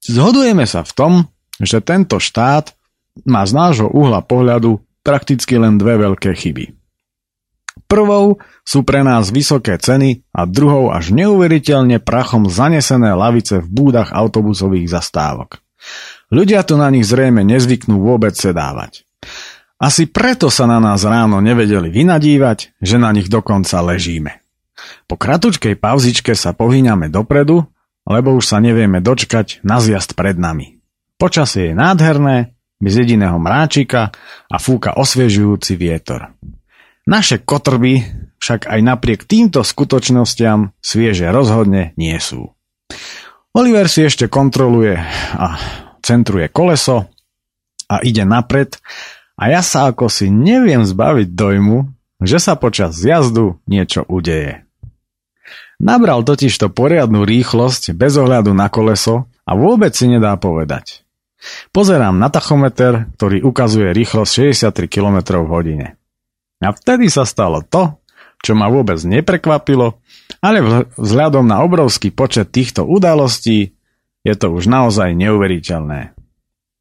[0.00, 1.12] Zhodujeme sa v tom,
[1.60, 2.72] že tento štát
[3.28, 6.72] má z nášho uhla pohľadu prakticky len dve veľké chyby.
[7.84, 14.14] Prvou sú pre nás vysoké ceny a druhou až neuveriteľne prachom zanesené lavice v búdach
[14.14, 15.58] autobusových zastávok.
[16.30, 19.02] Ľudia tu na nich zrejme nezvyknú vôbec sedávať.
[19.82, 24.38] Asi preto sa na nás ráno nevedeli vynadívať, že na nich dokonca ležíme.
[25.10, 27.66] Po kratučkej pauzičke sa pohýňame dopredu,
[28.06, 30.78] lebo už sa nevieme dočkať na zjazd pred nami.
[31.18, 34.14] Počasie je nádherné bez jediného mráčika
[34.48, 36.32] a fúka osviežujúci vietor.
[37.04, 38.06] Naše kotrby
[38.40, 42.56] však aj napriek týmto skutočnostiam svieže rozhodne nie sú.
[43.52, 44.96] Oliver si ešte kontroluje
[45.36, 45.58] a
[46.02, 47.08] centruje koleso
[47.86, 48.76] a ide napred
[49.40, 51.88] a ja sa ako si neviem zbaviť dojmu,
[52.20, 54.68] že sa počas jazdu niečo udeje.
[55.80, 61.08] Nabral totiž to poriadnu rýchlosť bez ohľadu na koleso a vôbec si nedá povedať.
[61.72, 65.86] Pozerám na tachometer, ktorý ukazuje rýchlosť 63 km v hodine.
[66.60, 67.96] A vtedy sa stalo to,
[68.44, 69.96] čo ma vôbec neprekvapilo,
[70.44, 70.60] ale
[71.00, 73.72] vzhľadom na obrovský počet týchto udalostí
[74.26, 76.12] je to už naozaj neuveriteľné.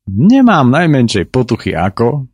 [0.10, 2.26] Nemám najmenšej potuchy ako,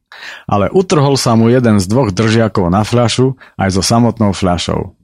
[0.48, 4.96] ale utrhol sa mu jeden z dvoch držiakov na fľašu aj so samotnou fľašou.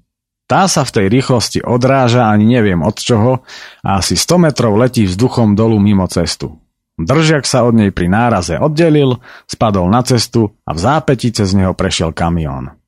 [0.47, 3.43] Tá sa v tej rýchlosti odráža ani neviem od čoho
[3.83, 6.59] a asi 100 metrov letí vzduchom dolu mimo cestu.
[6.99, 11.71] Držiak sa od nej pri náraze oddelil, spadol na cestu a v zápäti cez neho
[11.71, 12.80] prešiel kamión.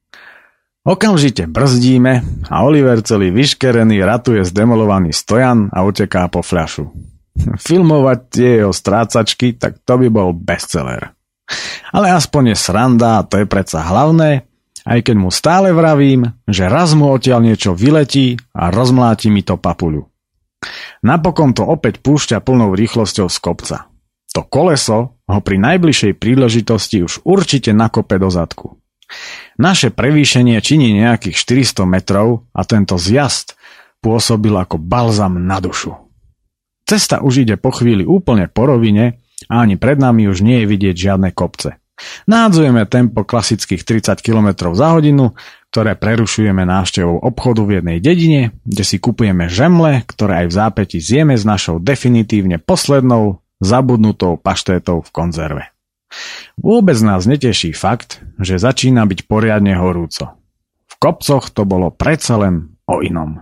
[0.84, 6.92] Okamžite brzdíme a Oliver celý vyškerený ratuje zdemolovaný stojan a uteká po fľašu.
[7.72, 11.16] Filmovať tie jeho strácačky, tak to by bol bestseller.
[11.96, 14.44] Ale aspoň je sranda a to je predsa hlavné,
[14.84, 19.56] aj keď mu stále vravím, že raz mu odtiaľ niečo vyletí a rozmláti mi to
[19.56, 20.04] papuľu.
[21.00, 23.78] Napokon to opäť púšťa plnou rýchlosťou z kopca.
[24.36, 28.83] To koleso ho pri najbližšej príležitosti už určite nakope do zadku.
[29.58, 33.54] Naše prevýšenie činí nejakých 400 metrov a tento zjazd
[34.04, 35.96] pôsobil ako balzam na dušu.
[36.84, 40.70] Cesta už ide po chvíli úplne po rovine a ani pred nami už nie je
[40.70, 41.80] vidieť žiadne kopce.
[42.28, 45.32] Nádzujeme tempo klasických 30 km za hodinu,
[45.74, 50.98] ktoré prerušujeme návštevou obchodu v jednej dedine, kde si kupujeme žemle, ktoré aj v zápäti
[51.02, 55.73] zjeme s našou definitívne poslednou zabudnutou paštétou v konzerve.
[56.60, 60.38] Vôbec nás neteší fakt, že začína byť poriadne horúco.
[60.86, 63.42] V kopcoch to bolo predsa len o inom.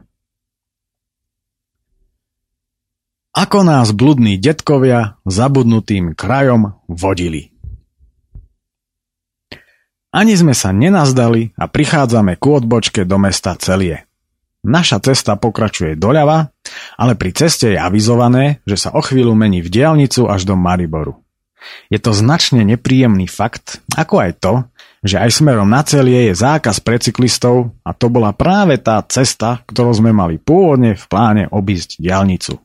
[3.32, 7.56] Ako nás bludní detkovia zabudnutým krajom vodili.
[10.12, 14.04] Ani sme sa nenazdali a prichádzame ku odbočke do mesta Celie.
[14.68, 16.52] Naša cesta pokračuje doľava,
[17.00, 21.16] ale pri ceste je avizované, že sa o chvíľu mení v diálnicu až do Mariboru.
[21.90, 24.54] Je to značne nepríjemný fakt, ako aj to,
[25.02, 29.66] že aj smerom na celie je zákaz pre cyklistov a to bola práve tá cesta,
[29.66, 32.62] ktorú sme mali pôvodne v pláne obísť diálnicu.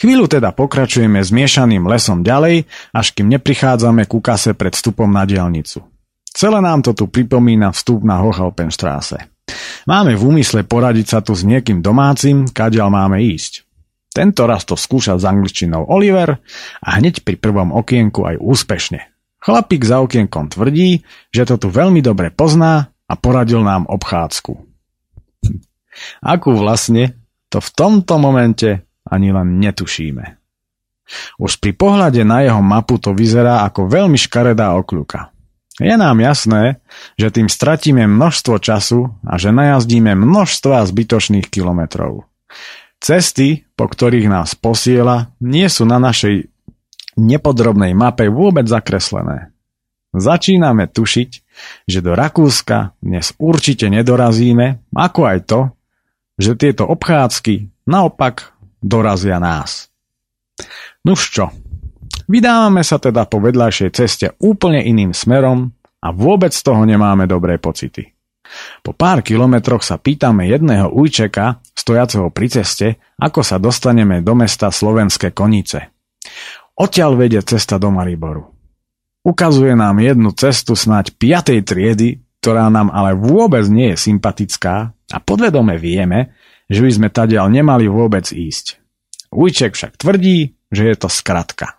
[0.00, 5.84] Chvíľu teda pokračujeme zmiešaným lesom ďalej, až kým neprichádzame ku kase pred vstupom na diálnicu.
[6.30, 9.30] Celé nám to tu pripomína vstup na Hochhalpenstraße.
[9.86, 13.69] Máme v úmysle poradiť sa tu s niekým domácim, kadiaľ máme ísť.
[14.10, 16.42] Tento raz to skúša s angličtinou Oliver
[16.82, 19.00] a hneď pri prvom okienku aj úspešne.
[19.40, 24.52] Chlapík za okienkom tvrdí, že to tu veľmi dobre pozná a poradil nám obchádzku.
[26.34, 27.16] Akú vlastne,
[27.48, 30.40] to v tomto momente ani len netušíme.
[31.42, 35.34] Už pri pohľade na jeho mapu to vyzerá ako veľmi škaredá okľuka.
[35.80, 36.78] Je nám jasné,
[37.16, 42.28] že tým stratíme množstvo času a že najazdíme množstva zbytočných kilometrov.
[43.00, 46.52] Cesty, po ktorých nás posiela, nie sú na našej
[47.16, 49.50] nepodrobnej mape vôbec zakreslené.
[50.12, 51.30] Začíname tušiť,
[51.88, 55.60] že do Rakúska dnes určite nedorazíme, ako aj to,
[56.36, 58.52] že tieto obchádzky naopak
[58.84, 59.88] dorazia nás.
[61.04, 61.48] Nuž čo,
[62.30, 67.58] Vydávame sa teda po vedľajšej ceste úplne iným smerom a vôbec z toho nemáme dobré
[67.58, 68.14] pocity.
[68.82, 74.68] Po pár kilometroch sa pýtame jedného ujčeka, stojaceho pri ceste, ako sa dostaneme do mesta
[74.72, 75.94] Slovenské Konice.
[76.80, 78.48] Odtiaľ vedie cesta do Mariboru.
[79.20, 81.60] Ukazuje nám jednu cestu snáď 5.
[81.60, 86.32] triedy, ktorá nám ale vôbec nie je sympatická a podvedome vieme,
[86.72, 88.80] že by sme tadiaľ nemali vôbec ísť.
[89.28, 91.76] Ujček však tvrdí, že je to skratka.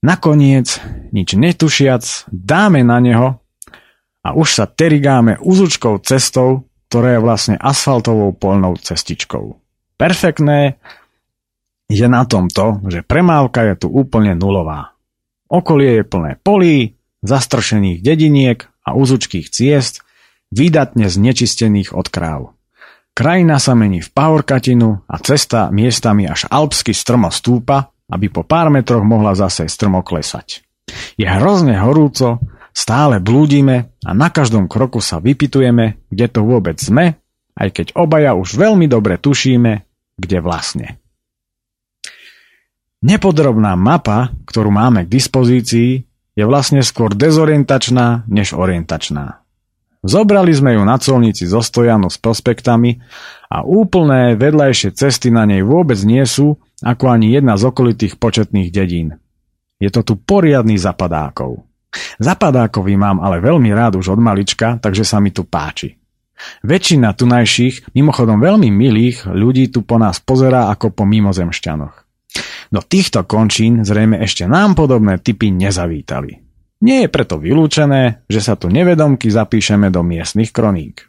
[0.00, 0.80] Nakoniec,
[1.12, 3.38] nič netušiac, dáme na neho
[4.20, 9.56] a už sa terigáme úzučkou cestou, ktorá je vlastne asfaltovou polnou cestičkou.
[9.96, 10.80] Perfektné
[11.90, 14.94] je na tom to, že premávka je tu úplne nulová.
[15.50, 16.94] Okolie je plné polí,
[17.26, 20.06] zastršených dediniek a úzučkých ciest,
[20.54, 22.54] výdatne znečistených od kráv.
[23.14, 28.70] Krajina sa mení v pahorkatinu a cesta miestami až alpsky strmo stúpa, aby po pár
[28.70, 30.62] metroch mohla zase strmo klesať.
[31.18, 37.18] Je hrozne horúco, stále blúdime a na každom kroku sa vypitujeme, kde to vôbec sme,
[37.58, 39.72] aj keď obaja už veľmi dobre tušíme,
[40.16, 41.00] kde vlastne.
[43.00, 46.04] Nepodrobná mapa, ktorú máme k dispozícii,
[46.36, 49.40] je vlastne skôr dezorientačná než orientačná.
[50.00, 53.00] Zobrali sme ju na colnici zo stojanu s prospektami
[53.52, 58.72] a úplné vedľajšie cesty na nej vôbec nie sú, ako ani jedna z okolitých početných
[58.72, 59.20] dedín.
[59.76, 61.69] Je to tu poriadný zapadákov.
[62.22, 65.98] Zapadákovi mám ale veľmi rád už od malička, takže sa mi tu páči.
[66.64, 71.94] Väčšina tunajších, mimochodom veľmi milých, ľudí tu po nás pozerá ako po mimozemšťanoch.
[72.70, 76.38] Do týchto končín zrejme ešte nám podobné typy nezavítali.
[76.80, 81.04] Nie je preto vylúčené, že sa tu nevedomky zapíšeme do miestnych kroník.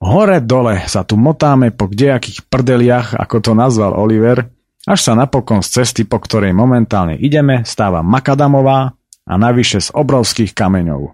[0.00, 4.48] Hore dole sa tu motáme po kdejakých prdeliach, ako to nazval Oliver,
[4.86, 8.94] až sa napokon z cesty, po ktorej momentálne ideme, stáva makadamová
[9.26, 11.12] a navyše z obrovských kameňov.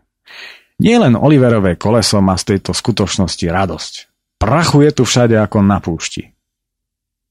[0.85, 3.95] Nie len Oliverové koleso má z tejto skutočnosti radosť.
[4.37, 6.35] Prachu je tu všade ako na púšti.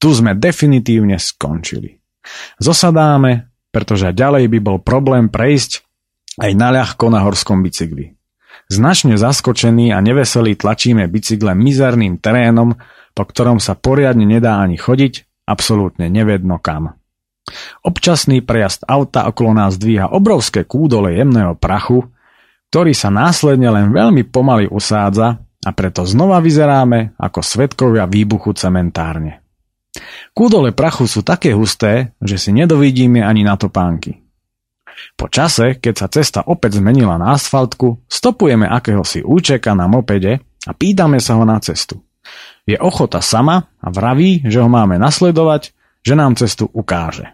[0.02, 2.02] Tu sme definitívne skončili.
[2.58, 5.84] Zosadáme, pretože ďalej by bol problém prejsť
[6.40, 8.16] aj na ľahko na horskom bicykli.
[8.72, 12.80] Značne zaskočený a neveselý tlačíme bicykle mizerným terénom,
[13.12, 16.96] po ktorom sa poriadne nedá ani chodiť, absolútne nevedno kam.
[17.84, 22.08] Občasný prejazd auta okolo nás dvíha obrovské kúdole jemného prachu,
[22.72, 29.44] ktorý sa následne len veľmi pomaly usádza a preto znova vyzeráme ako svetkovia výbuchu cementárne.
[30.32, 34.24] Kúdole prachu sú také husté, že si nedovidíme ani na topánky.
[35.20, 40.72] Po čase, keď sa cesta opäť zmenila na asfaltku, stopujeme akéhosi účeka na mopede a
[40.72, 42.00] pýtame sa ho na cestu.
[42.64, 45.74] Je ochota sama a vraví, že ho máme nasledovať,
[46.06, 47.34] že nám cestu ukáže.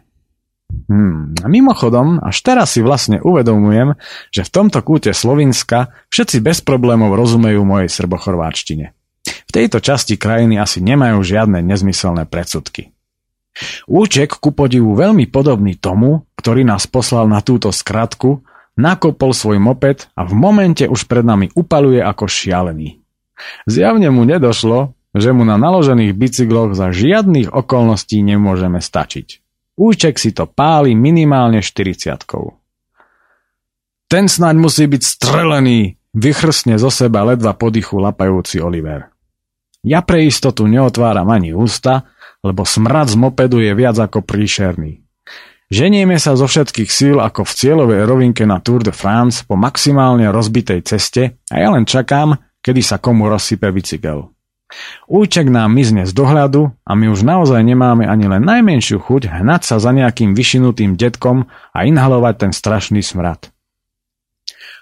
[0.87, 1.35] Hmm.
[1.43, 3.95] A mimochodom, až teraz si vlastne uvedomujem,
[4.31, 8.95] že v tomto kúte Slovinska všetci bez problémov rozumejú mojej srbochorváčtine.
[9.27, 12.91] V tejto časti krajiny asi nemajú žiadne nezmyselné predsudky.
[13.89, 18.45] Úček ku podivu veľmi podobný tomu, ktorý nás poslal na túto skratku,
[18.77, 23.01] nakopol svoj moped a v momente už pred nami upaluje ako šialený.
[23.65, 29.46] Zjavne mu nedošlo, že mu na naložených bicykloch za žiadnych okolností nemôžeme stačiť.
[29.77, 32.25] Úček si to páli minimálne 40
[34.09, 39.13] Ten snáď musí byť strelený, vychrsne zo seba ledva podychu lapajúci Oliver.
[39.85, 42.09] Ja pre istotu neotváram ani ústa,
[42.41, 45.05] lebo smrad z mopedu je viac ako príšerný.
[45.67, 50.31] Ženieme sa zo všetkých síl ako v cieľovej rovinke na Tour de France po maximálne
[50.31, 54.36] rozbitej ceste a ja len čakám, kedy sa komu rozsype bicykel.
[55.07, 59.61] Úček nám mizne z dohľadu a my už naozaj nemáme ani len najmenšiu chuť hnať
[59.63, 63.47] sa za nejakým vyšinutým detkom a inhalovať ten strašný smrad.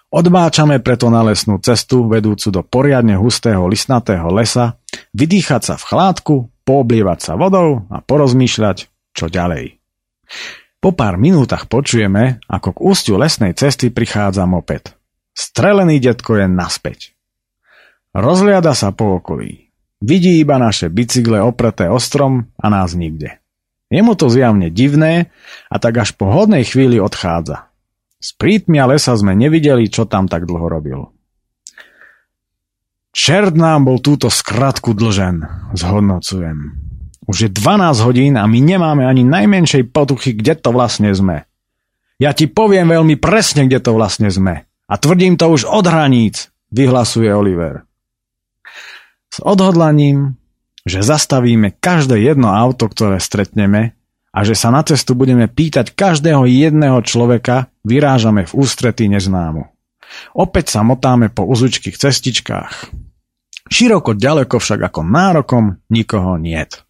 [0.10, 4.80] Odbáčame preto na lesnú cestu vedúcu do poriadne hustého listnatého lesa,
[5.14, 9.78] vydýchať sa v chládku, pooblievať sa vodou a porozmýšľať, čo ďalej.
[10.82, 14.94] Po pár minútach počujeme, ako k ústiu lesnej cesty prichádza moped.
[15.34, 17.00] Strelený detko je naspäť.
[18.16, 19.64] Rozliada sa po okolí.
[20.04, 23.39] Vidí iba naše bicykle opreté ostrom a nás nikde.
[23.88, 25.32] Je mu to zjavne divné
[25.70, 27.70] a tak až po hodnej chvíli odchádza.
[28.20, 31.00] Z prítmia lesa sme nevideli, čo tam tak dlho robil.
[33.16, 36.76] Čert nám bol túto skratku dlžen, zhodnocujem.
[37.26, 41.48] Už je 12 hodín a my nemáme ani najmenšej potuchy, kde to vlastne sme.
[42.20, 44.68] Ja ti poviem veľmi presne, kde to vlastne sme.
[44.91, 47.88] A tvrdím to už od hraníc, vyhlasuje Oliver.
[49.36, 50.40] S odhodlaním,
[50.88, 53.92] že zastavíme každé jedno auto, ktoré stretneme
[54.32, 59.68] a že sa na cestu budeme pýtať každého jedného človeka, vyrážame v ústretí neznámu.
[60.32, 62.96] Opäť sa motáme po uzučkých cestičkách.
[63.68, 66.88] Široko ďaleko však ako nárokom nikoho niet.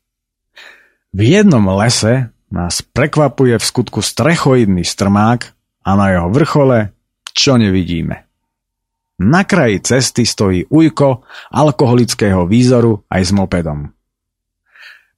[1.17, 5.49] V jednom lese nás prekvapuje v skutku strechoidný strmák
[5.81, 6.93] a na jeho vrchole
[7.33, 8.24] čo nevidíme.
[9.19, 13.95] Na kraji cesty stojí ujko alkoholického výzoru aj s mopedom.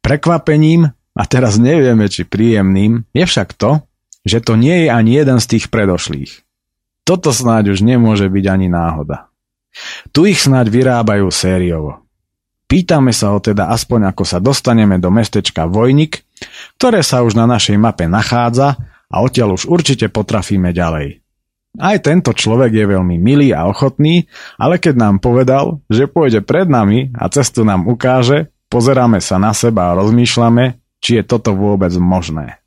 [0.05, 0.85] Prekvapením,
[1.17, 3.81] a teraz nevieme či príjemným, je však to,
[4.21, 6.45] že to nie je ani jeden z tých predošlých.
[7.07, 9.33] Toto snáď už nemôže byť ani náhoda.
[10.13, 12.05] Tu ich snáď vyrábajú sériovo.
[12.67, 16.27] Pýtame sa ho teda aspoň ako sa dostaneme do mestečka Vojnik,
[16.75, 18.75] ktoré sa už na našej mape nachádza
[19.07, 21.23] a odtiaľ už určite potrafíme ďalej.
[21.77, 24.25] Aj tento človek je veľmi milý a ochotný,
[24.57, 29.51] ale keď nám povedal, že pôjde pred nami a cestu nám ukáže, pozeráme sa na
[29.53, 32.57] seba a rozmýšľame, či je toto vôbec možné.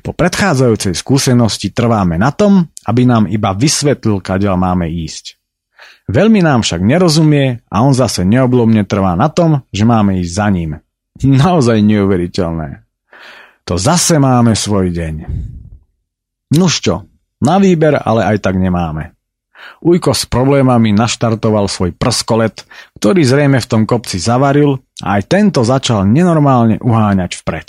[0.00, 5.36] Po predchádzajúcej skúsenosti trváme na tom, aby nám iba vysvetlil, kadeľ máme ísť.
[6.10, 10.48] Veľmi nám však nerozumie a on zase neoblomne trvá na tom, že máme ísť za
[10.50, 10.70] ním.
[11.22, 12.82] Naozaj neuveriteľné.
[13.68, 15.14] To zase máme svoj deň.
[16.50, 17.06] Nuž čo,
[17.40, 19.16] na výber ale aj tak nemáme.
[19.80, 22.64] Ujko s problémami naštartoval svoj prskolet,
[23.00, 27.68] ktorý zrejme v tom kopci zavaril a aj tento začal nenormálne uháňať vpred.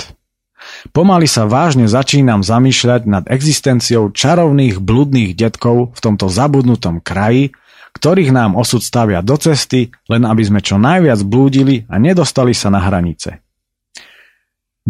[0.93, 7.51] Pomaly sa vážne začínam zamýšľať nad existenciou čarovných bludných detkov v tomto zabudnutom kraji,
[7.97, 12.71] ktorých nám osud stavia do cesty, len aby sme čo najviac blúdili a nedostali sa
[12.71, 13.43] na hranice.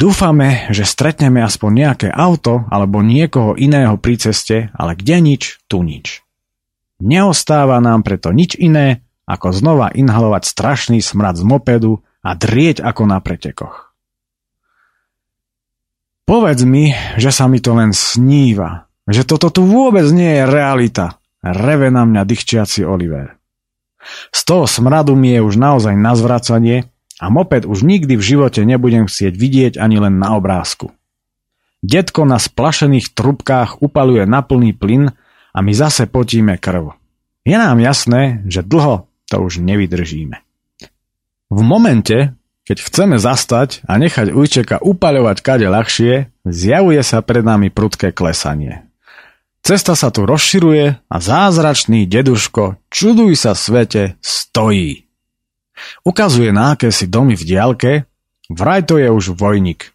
[0.01, 5.85] Dúfame, že stretneme aspoň nejaké auto alebo niekoho iného pri ceste, ale kde nič, tu
[5.85, 6.25] nič.
[6.97, 13.03] Neostáva nám preto nič iné, ako znova inhalovať strašný smrad z mopedu a drieť ako
[13.05, 13.93] na pretekoch.
[16.25, 21.21] Povedz mi, že sa mi to len sníva, že toto tu vôbec nie je realita.
[21.45, 23.37] Reve na mňa dychčiaci Oliver.
[24.33, 26.89] Z toho smradu mi je už naozaj na zvracanie
[27.21, 30.89] a moped už nikdy v živote nebudem chcieť vidieť ani len na obrázku.
[31.85, 35.13] Detko na splašených trubkách upaluje na plný plyn
[35.53, 36.97] a my zase potíme krv.
[37.45, 40.41] Je nám jasné, že dlho to už nevydržíme.
[41.51, 42.33] V momente,
[42.65, 48.85] keď chceme zastať a nechať ujčeka upaľovať kade ľahšie, zjavuje sa pred nami prudké klesanie.
[49.61, 55.10] Cesta sa tu rozširuje a zázračný deduško, čuduj sa svete, stojí.
[56.05, 57.91] Ukazuje na akési domy v diálke,
[58.51, 59.93] vraj to je už vojnik.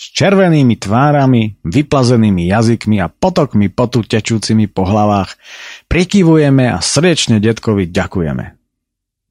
[0.00, 5.36] S červenými tvárami, vyplazenými jazykmi a potokmi potu tečúcimi po hlavách
[5.92, 8.56] prikyvujeme a srdečne detkovi ďakujeme.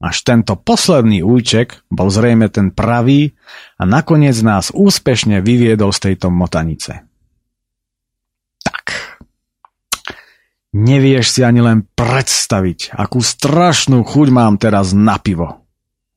[0.00, 3.34] Až tento posledný úček bol zrejme ten pravý
[3.76, 7.10] a nakoniec nás úspešne vyviedol z tejto motanice.
[10.70, 15.66] Nevieš si ani len predstaviť, akú strašnú chuť mám teraz na pivo.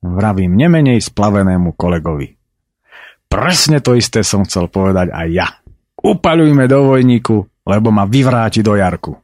[0.03, 2.35] Vravím nemenej splavenému kolegovi.
[3.31, 5.47] Presne to isté som chcel povedať aj ja.
[6.03, 9.15] Upaľujme do vojníku, lebo ma vyvráti do jarku.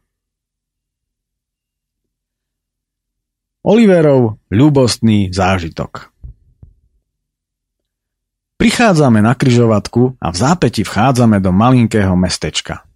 [3.68, 6.16] Oliverov ľubostný zážitok
[8.56, 12.82] Prichádzame na kryžovatku a v zápäti vchádzame do malinkého mestečka–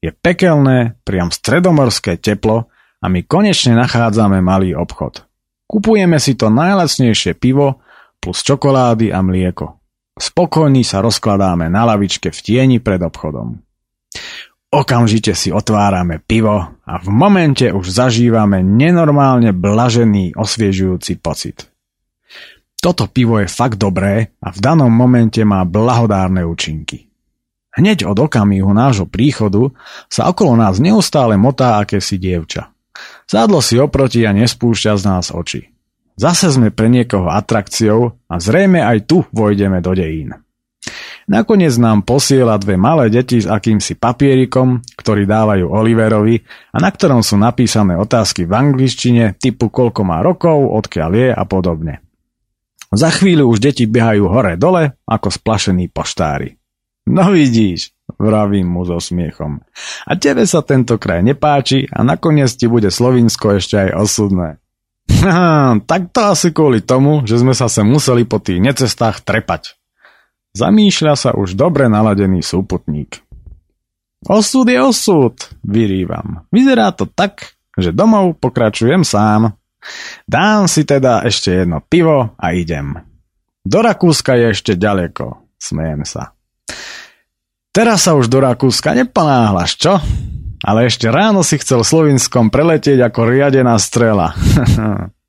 [0.00, 2.72] je pekelné, priam stredomorské teplo
[3.04, 5.28] a my konečne nachádzame malý obchod.
[5.70, 7.78] Kupujeme si to najlacnejšie pivo
[8.18, 9.78] plus čokolády a mlieko.
[10.18, 13.54] Spokojní sa rozkladáme na lavičke v tieni pred obchodom.
[14.74, 21.70] Okamžite si otvárame pivo a v momente už zažívame nenormálne blažený, osviežujúci pocit.
[22.82, 27.06] Toto pivo je fakt dobré a v danom momente má blahodárne účinky.
[27.78, 29.70] Hneď od okamihu nášho príchodu
[30.10, 32.74] sa okolo nás neustále motá akési dievča.
[33.30, 35.70] Zádlo si oproti a nespúšťa z nás oči.
[36.20, 40.36] Zase sme pre niekoho atrakciou a zrejme aj tu vojdeme do dejín.
[41.30, 46.42] Nakoniec nám posiela dve malé deti s akýmsi papierikom, ktorý dávajú Oliverovi
[46.74, 51.44] a na ktorom sú napísané otázky v angličtine typu koľko má rokov, odkiaľ je a
[51.46, 52.02] podobne.
[52.90, 56.58] Za chvíľu už deti behajú hore-dole ako splašení poštári.
[57.06, 59.64] No vidíš, vravím mu so smiechom.
[60.04, 64.48] A tebe sa tento kraj nepáči a nakoniec ti bude Slovinsko ešte aj osudné.
[65.90, 69.74] Tak to asi kvôli tomu, že sme sa sem museli po tých necestách trepať.
[70.54, 73.22] Zamýšľa sa už dobre naladený súputník.
[74.26, 76.44] Osud je osud, vyrývam.
[76.52, 79.56] Vyzerá to tak, že domov pokračujem sám.
[80.28, 83.00] Dám si teda ešte jedno pivo a idem.
[83.64, 86.36] Do Rakúska je ešte ďaleko, smejem sa.
[87.70, 89.94] Teraz sa už do Rakúska neponáhľaš, čo?
[90.66, 94.34] Ale ešte ráno si chcel Slovinskom preletieť ako riadená strela.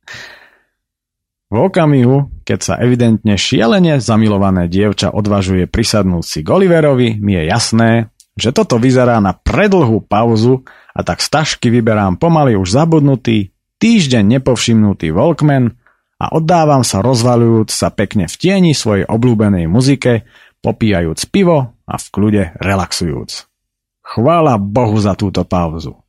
[1.54, 7.44] v okamihu, keď sa evidentne šialene zamilované dievča odvažuje prisadnúť si k Oliverovi, mi je
[7.46, 10.66] jasné, že toto vyzerá na predlhú pauzu
[10.98, 15.78] a tak z tašky vyberám pomaly už zabudnutý, týždeň nepovšimnutý Walkman
[16.18, 20.26] a oddávam sa rozvaľujúc sa pekne v tieni svojej obľúbenej muzike,
[20.66, 23.52] popíjajúc pivo a v kľude relaxujúc.
[24.00, 26.00] Chvála Bohu za túto pauzu.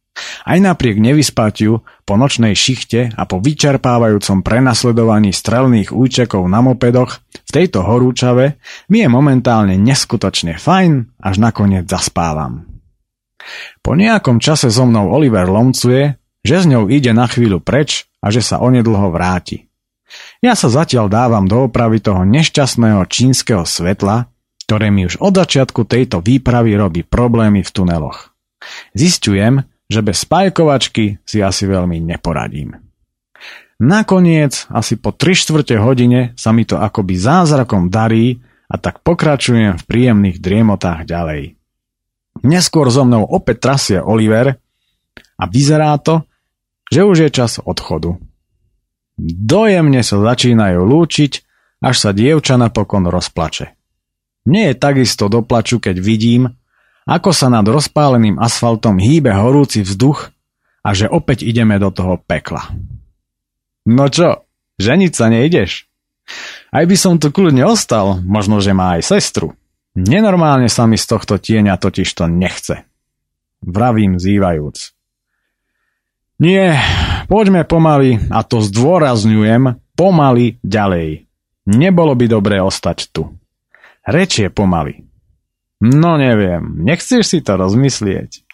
[0.45, 7.51] Aj napriek nevyspatiu, po nočnej šichte a po vyčerpávajúcom prenasledovaní strelných účekov na mopedoch v
[7.51, 8.61] tejto horúčave
[8.93, 12.68] mi je momentálne neskutočne fajn, až nakoniec zaspávam.
[13.80, 18.28] Po nejakom čase so mnou Oliver lomcuje, že s ňou ide na chvíľu preč a
[18.28, 19.66] že sa onedlho vráti.
[20.45, 24.28] Ja sa zatiaľ dávam do opravy toho nešťastného čínskeho svetla,
[24.73, 28.33] ktoré mi už od začiatku tejto výpravy robí problémy v tuneloch.
[28.97, 32.81] Zistujem, že bez spajkovačky si asi veľmi neporadím.
[33.77, 39.77] Nakoniec, asi po 3 čtvrte hodine sa mi to akoby zázrakom darí a tak pokračujem
[39.77, 41.53] v príjemných driemotách ďalej.
[42.41, 44.57] Neskôr so mnou opäť trasie Oliver
[45.37, 46.25] a vyzerá to,
[46.89, 48.16] že už je čas odchodu.
[49.20, 51.33] Dojemne sa začínajú lúčiť,
[51.85, 53.82] až sa dievča napokon rozplače.
[54.43, 56.51] Mne je takisto doplaču, keď vidím,
[57.07, 60.30] ako sa nad rozpáleným asfaltom hýbe horúci vzduch
[60.82, 62.70] a že opäť ideme do toho pekla.
[63.86, 64.47] No čo,
[64.78, 65.86] ženiť sa nejdeš?
[66.70, 69.59] Aj by som tu kľudne ostal, možno, že má aj sestru.
[69.99, 72.86] Nenormálne sa mi z tohto tieňa totiž to nechce.
[73.62, 74.95] Vravím zývajúc.
[76.43, 76.74] Nie,
[77.30, 81.30] poďme pomaly, a to zdôrazňujem, pomaly ďalej.
[81.70, 83.30] Nebolo by dobré ostať tu.
[84.03, 85.07] Reč je pomaly.
[85.82, 88.46] No neviem, nechceš si to rozmyslieť.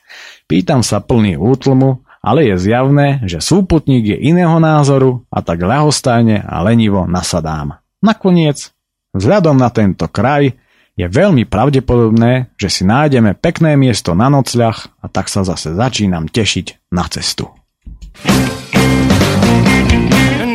[0.49, 6.41] Pýtam sa plný útlmu, ale je zjavné, že súputník je iného názoru a tak ľahostajne
[6.45, 7.81] a lenivo nasadám.
[8.01, 8.73] Nakoniec,
[9.13, 10.57] vzhľadom na tento kraj,
[10.99, 16.27] je veľmi pravdepodobné, že si nájdeme pekné miesto na nocľach a tak sa zase začínam
[16.27, 17.47] tešiť na cestu.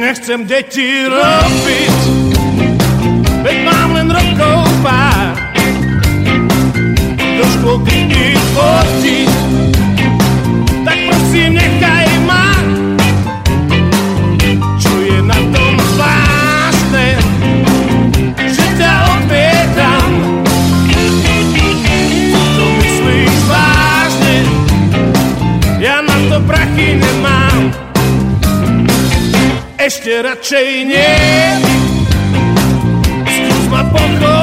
[0.03, 2.32] Nechcem deti robiť,
[3.43, 5.35] veď mám len rokov pár.
[7.63, 9.31] Škôlky ich fotiť,
[10.83, 12.59] tak prosím nechaj ma.
[14.83, 17.07] Čo je na tom zvláštne,
[18.51, 20.11] že ťa odmietam.
[22.35, 24.37] To myslíš vážne,
[25.79, 27.71] ja na to prachy nemám.
[29.79, 31.15] Ešte radšej nie,
[33.91, 34.42] pouco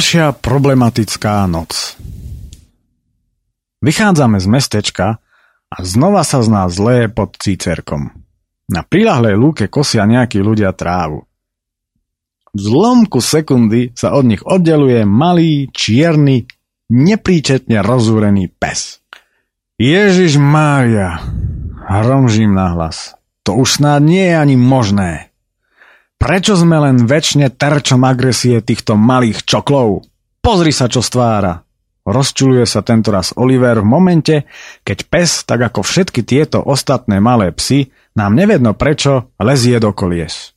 [0.00, 2.00] Ďalšia problematická noc.
[3.84, 5.20] Vychádzame z mestečka
[5.68, 8.08] a znova sa z nás zleje pod cícerkom.
[8.72, 11.28] Na prilahlej lúke kosia nejakí ľudia trávu.
[12.48, 16.48] V zlomku sekundy sa od nich oddeluje malý, čierny,
[16.88, 19.04] nepríčetne rozúrený pes.
[19.76, 21.20] Ježiš Mária,
[21.84, 23.20] hromžím nahlas.
[23.44, 25.29] To už snáď nie je ani možné.
[26.20, 30.04] Prečo sme len väčšine terčom agresie týchto malých čoklov?
[30.44, 31.64] Pozri sa, čo stvára.
[32.04, 34.36] Rozčuluje sa tentoraz Oliver v momente,
[34.84, 37.88] keď pes, tak ako všetky tieto ostatné malé psy,
[38.20, 40.52] nám nevedno prečo lezie do kolies.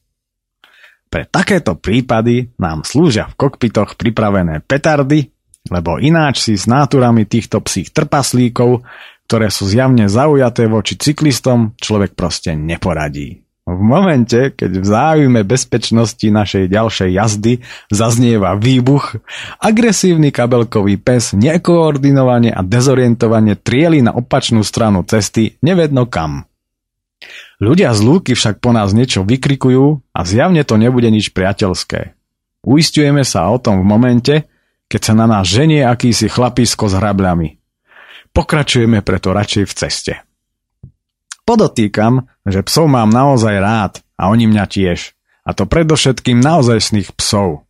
[1.07, 5.31] Pre takéto prípady nám slúžia v kokpitoch pripravené petardy,
[5.71, 8.83] lebo ináč si s náturami týchto psích trpaslíkov,
[9.31, 13.42] ktoré sú zjavne zaujaté voči cyklistom, človek proste neporadí.
[13.63, 17.53] V momente, keď v záujme bezpečnosti našej ďalšej jazdy
[17.87, 19.23] zaznieva výbuch,
[19.63, 26.43] agresívny kabelkový pes nekoordinovane a dezorientovane trieli na opačnú stranu cesty nevedno kam.
[27.63, 32.19] Ľudia z lúky však po nás niečo vykrikujú a zjavne to nebude nič priateľské.
[32.67, 34.35] Uistujeme sa o tom v momente,
[34.91, 37.55] keď sa na nás ženie akýsi chlapisko s hrabľami.
[38.35, 40.13] Pokračujeme preto radšej v ceste.
[41.43, 45.11] Podotýkam, že psov mám naozaj rád a oni mňa tiež.
[45.43, 47.67] A to predovšetkým naozajstných psov.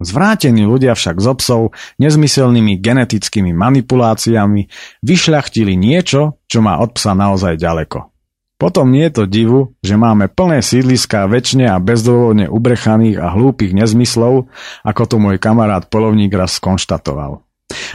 [0.00, 4.72] Zvrátení ľudia však z obsov nezmyselnými genetickými manipuláciami
[5.04, 8.08] vyšľachtili niečo, čo má od psa naozaj ďaleko.
[8.56, 13.76] Potom nie je to divu, že máme plné sídliská väčšine a bezdôvodne ubrechaných a hlúpych
[13.76, 14.48] nezmyslov,
[14.84, 17.44] ako to môj kamarát polovník raz skonštatoval.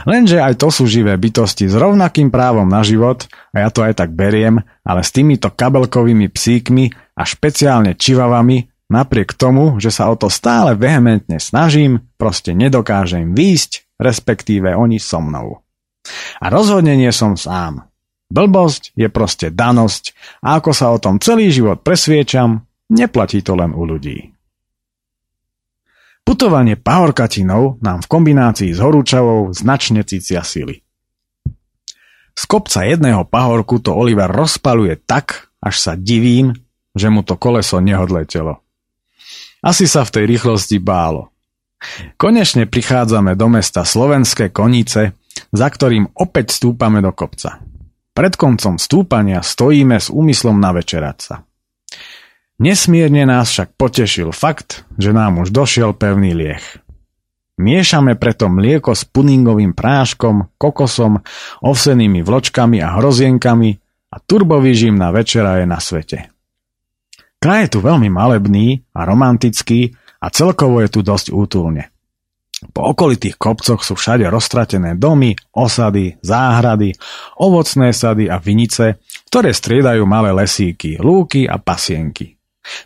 [0.08, 4.00] Lenže aj to sú živé bytosti s rovnakým právom na život, a ja to aj
[4.00, 10.16] tak beriem, ale s týmito kabelkovými psíkmi a špeciálne čivavami, napriek tomu, že sa o
[10.16, 15.60] to stále vehementne snažím, proste nedokážem výjsť, respektíve oni so mnou.
[16.38, 17.90] A rozhodne nie som sám.
[18.26, 23.70] Blbosť je proste danosť a ako sa o tom celý život presviečam, neplatí to len
[23.70, 24.35] u ľudí.
[26.26, 30.82] Putovanie pahorkatinou nám v kombinácii s horúčavou značne cícia sily.
[32.34, 36.50] Z kopca jedného pahorku to Oliver rozpaluje tak, až sa divím,
[36.98, 38.58] že mu to koleso nehodletelo.
[39.62, 41.30] Asi sa v tej rýchlosti bálo.
[42.18, 45.14] Konečne prichádzame do mesta Slovenské Konice,
[45.54, 47.62] za ktorým opäť stúpame do kopca.
[48.16, 51.16] Pred koncom stúpania stojíme s úmyslom na večerať
[52.56, 56.64] Nesmierne nás však potešil fakt, že nám už došiel pevný lieh.
[57.56, 61.20] Miešame preto mlieko s pudingovým práškom, kokosom,
[61.64, 63.70] ovsenými vločkami a hrozienkami
[64.12, 66.32] a turbový na večera je na svete.
[67.36, 71.92] Kraj je tu veľmi malebný a romantický a celkovo je tu dosť útulne.
[72.72, 76.96] Po okolitých kopcoch sú všade roztratené domy, osady, záhrady,
[77.36, 82.35] ovocné sady a vinice, ktoré striedajú malé lesíky, lúky a pasienky.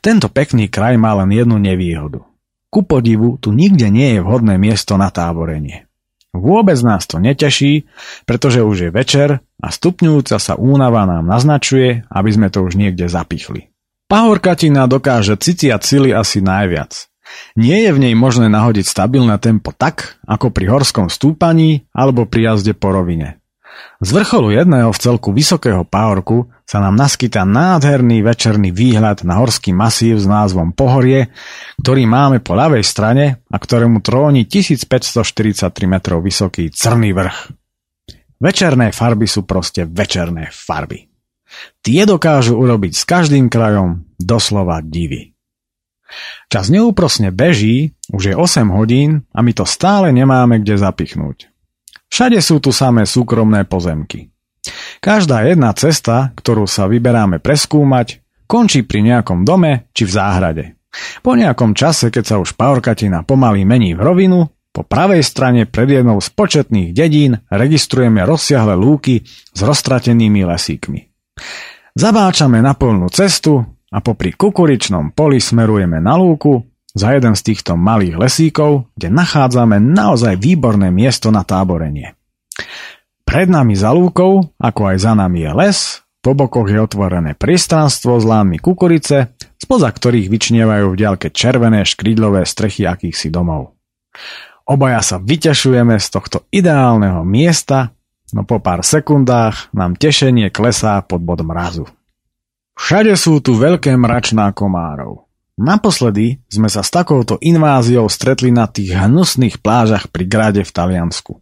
[0.00, 2.24] Tento pekný kraj má len jednu nevýhodu.
[2.70, 5.90] Ku podivu tu nikde nie je vhodné miesto na táborenie.
[6.30, 7.90] Vôbec nás to neteší,
[8.22, 9.28] pretože už je večer
[9.58, 13.74] a stupňujúca sa únava nám naznačuje, aby sme to už niekde zapichli.
[14.06, 17.10] Pahorkatina dokáže ciciať sily asi najviac.
[17.54, 22.54] Nie je v nej možné nahodiť stabilné tempo tak, ako pri horskom stúpaní alebo pri
[22.54, 23.39] jazde po rovine.
[24.00, 29.76] Z vrcholu jedného v celku vysokého pahorku sa nám naskytá nádherný večerný výhľad na horský
[29.76, 31.28] masív s názvom Pohorie,
[31.84, 37.38] ktorý máme po ľavej strane a ktorému tróni 1543 metrov vysoký Crný vrch.
[38.40, 41.04] Večerné farby sú proste večerné farby.
[41.84, 45.36] Tie dokážu urobiť s každým krajom doslova divy.
[46.48, 51.49] Čas neúprosne beží, už je 8 hodín a my to stále nemáme kde zapichnúť.
[52.10, 54.28] Všade sú tu samé súkromné pozemky.
[55.00, 60.64] Každá jedna cesta, ktorú sa vyberáme preskúmať, končí pri nejakom dome či v záhrade.
[61.22, 64.38] Po nejakom čase, keď sa už paorkatina pomaly mení v rovinu,
[64.70, 71.00] po pravej strane pred jednou z početných dedín registrujeme rozsiahle lúky s roztratenými lesíkmi.
[71.94, 73.58] Zabáčame na plnú cestu
[73.90, 79.78] a popri kukuričnom poli smerujeme na lúku za jeden z týchto malých lesíkov, kde nachádzame
[79.78, 82.18] naozaj výborné miesto na táborenie.
[83.22, 85.78] Pred nami za lúkou, ako aj za nami je les,
[86.20, 92.42] po bokoch je otvorené priestranstvo s lánmi kukurice, spoza ktorých vyčnievajú v diaľke červené škrídlové
[92.44, 93.78] strechy akýchsi domov.
[94.66, 97.94] Obaja sa vyťašujeme z tohto ideálneho miesta,
[98.34, 101.88] no po pár sekundách nám tešenie klesá pod bod mrazu.
[102.76, 105.29] Všade sú tu veľké mračná komárov.
[105.60, 111.36] Naposledy sme sa s takouto inváziou stretli na tých hnusných plážach pri Grade v Taliansku.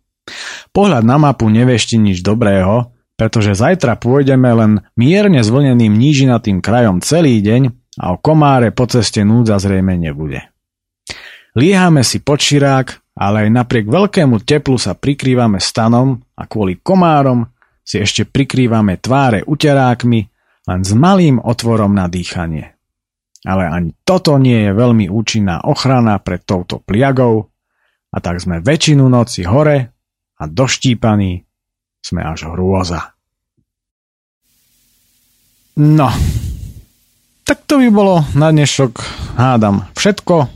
[0.74, 7.38] Pohľad na mapu nevešti nič dobrého, pretože zajtra pôjdeme len mierne zvlneným nížinatým krajom celý
[7.38, 7.70] deň
[8.02, 10.50] a o komáre po ceste núdza zrejme nebude.
[11.54, 17.46] Liehame si pod širák, ale aj napriek veľkému teplu sa prikrývame stanom a kvôli komárom
[17.82, 20.20] si ešte prikrývame tváre uterákmi,
[20.70, 22.77] len s malým otvorom na dýchanie.
[23.46, 27.46] Ale ani toto nie je veľmi účinná ochrana pred touto pliagou
[28.10, 29.94] a tak sme väčšinu noci hore
[30.38, 31.44] a doštípaní
[32.02, 33.14] sme až hrôza.
[35.78, 36.10] No,
[37.46, 38.98] tak to by bolo na dnešok,
[39.38, 40.50] hádam, všetko.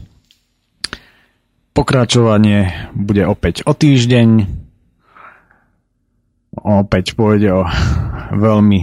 [1.73, 4.45] Pokračovanie bude opäť o týždeň.
[6.59, 7.63] Opäť pôjde o
[8.45, 8.81] veľmi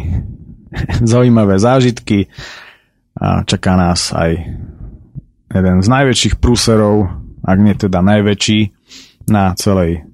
[1.11, 2.31] zaujímavé zážitky
[3.19, 4.31] a čaká nás aj
[5.51, 7.11] jeden z najväčších prúserov,
[7.43, 8.59] ak nie teda najväčší
[9.27, 10.07] na celej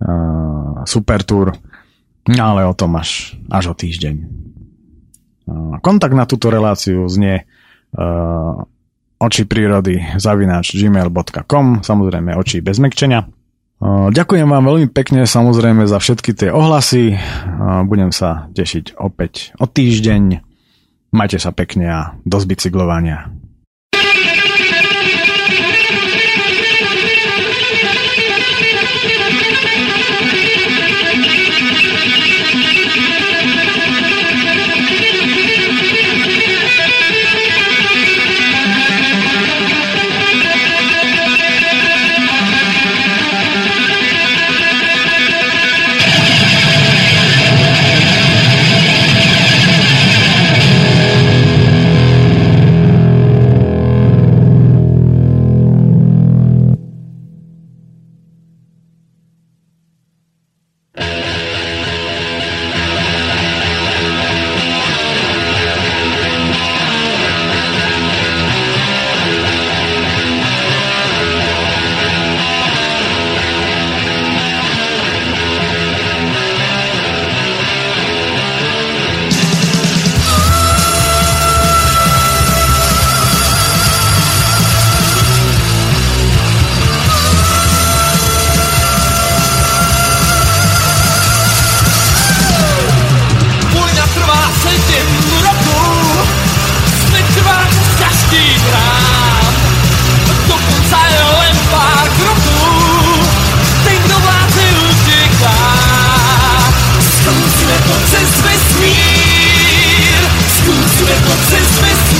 [0.00, 1.52] uh, Supertour,
[2.26, 4.14] no ale o tom až, až o týždeň.
[5.44, 8.64] Uh, kontakt na túto reláciu znie uh,
[9.22, 13.30] oči prírody zavináč gmail.com samozrejme oči bez mekčenia.
[13.82, 17.18] Ďakujem vám veľmi pekne samozrejme za všetky tie ohlasy.
[17.90, 20.51] Budem sa tešiť opäť o týždeň.
[21.12, 23.28] Majte sa pekne a do zbicyklovania.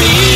[0.02, 0.31] You.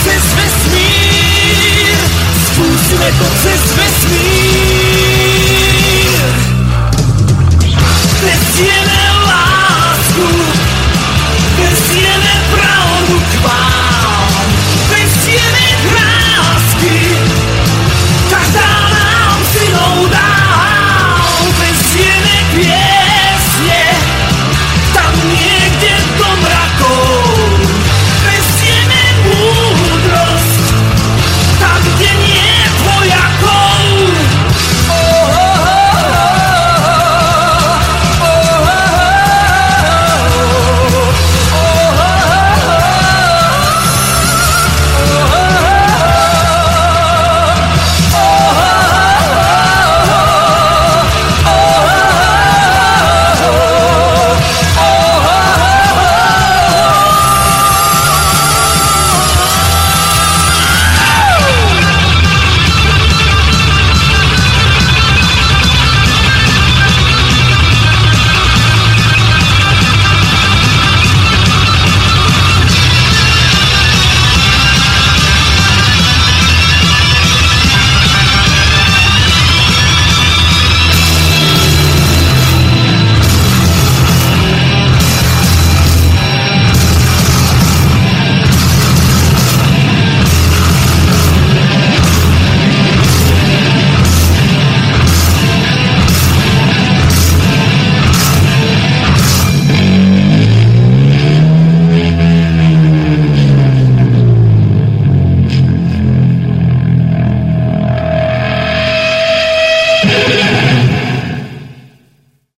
[0.00, 1.96] Přes vesmír,
[2.46, 4.69] zkusíme to přes vesmír.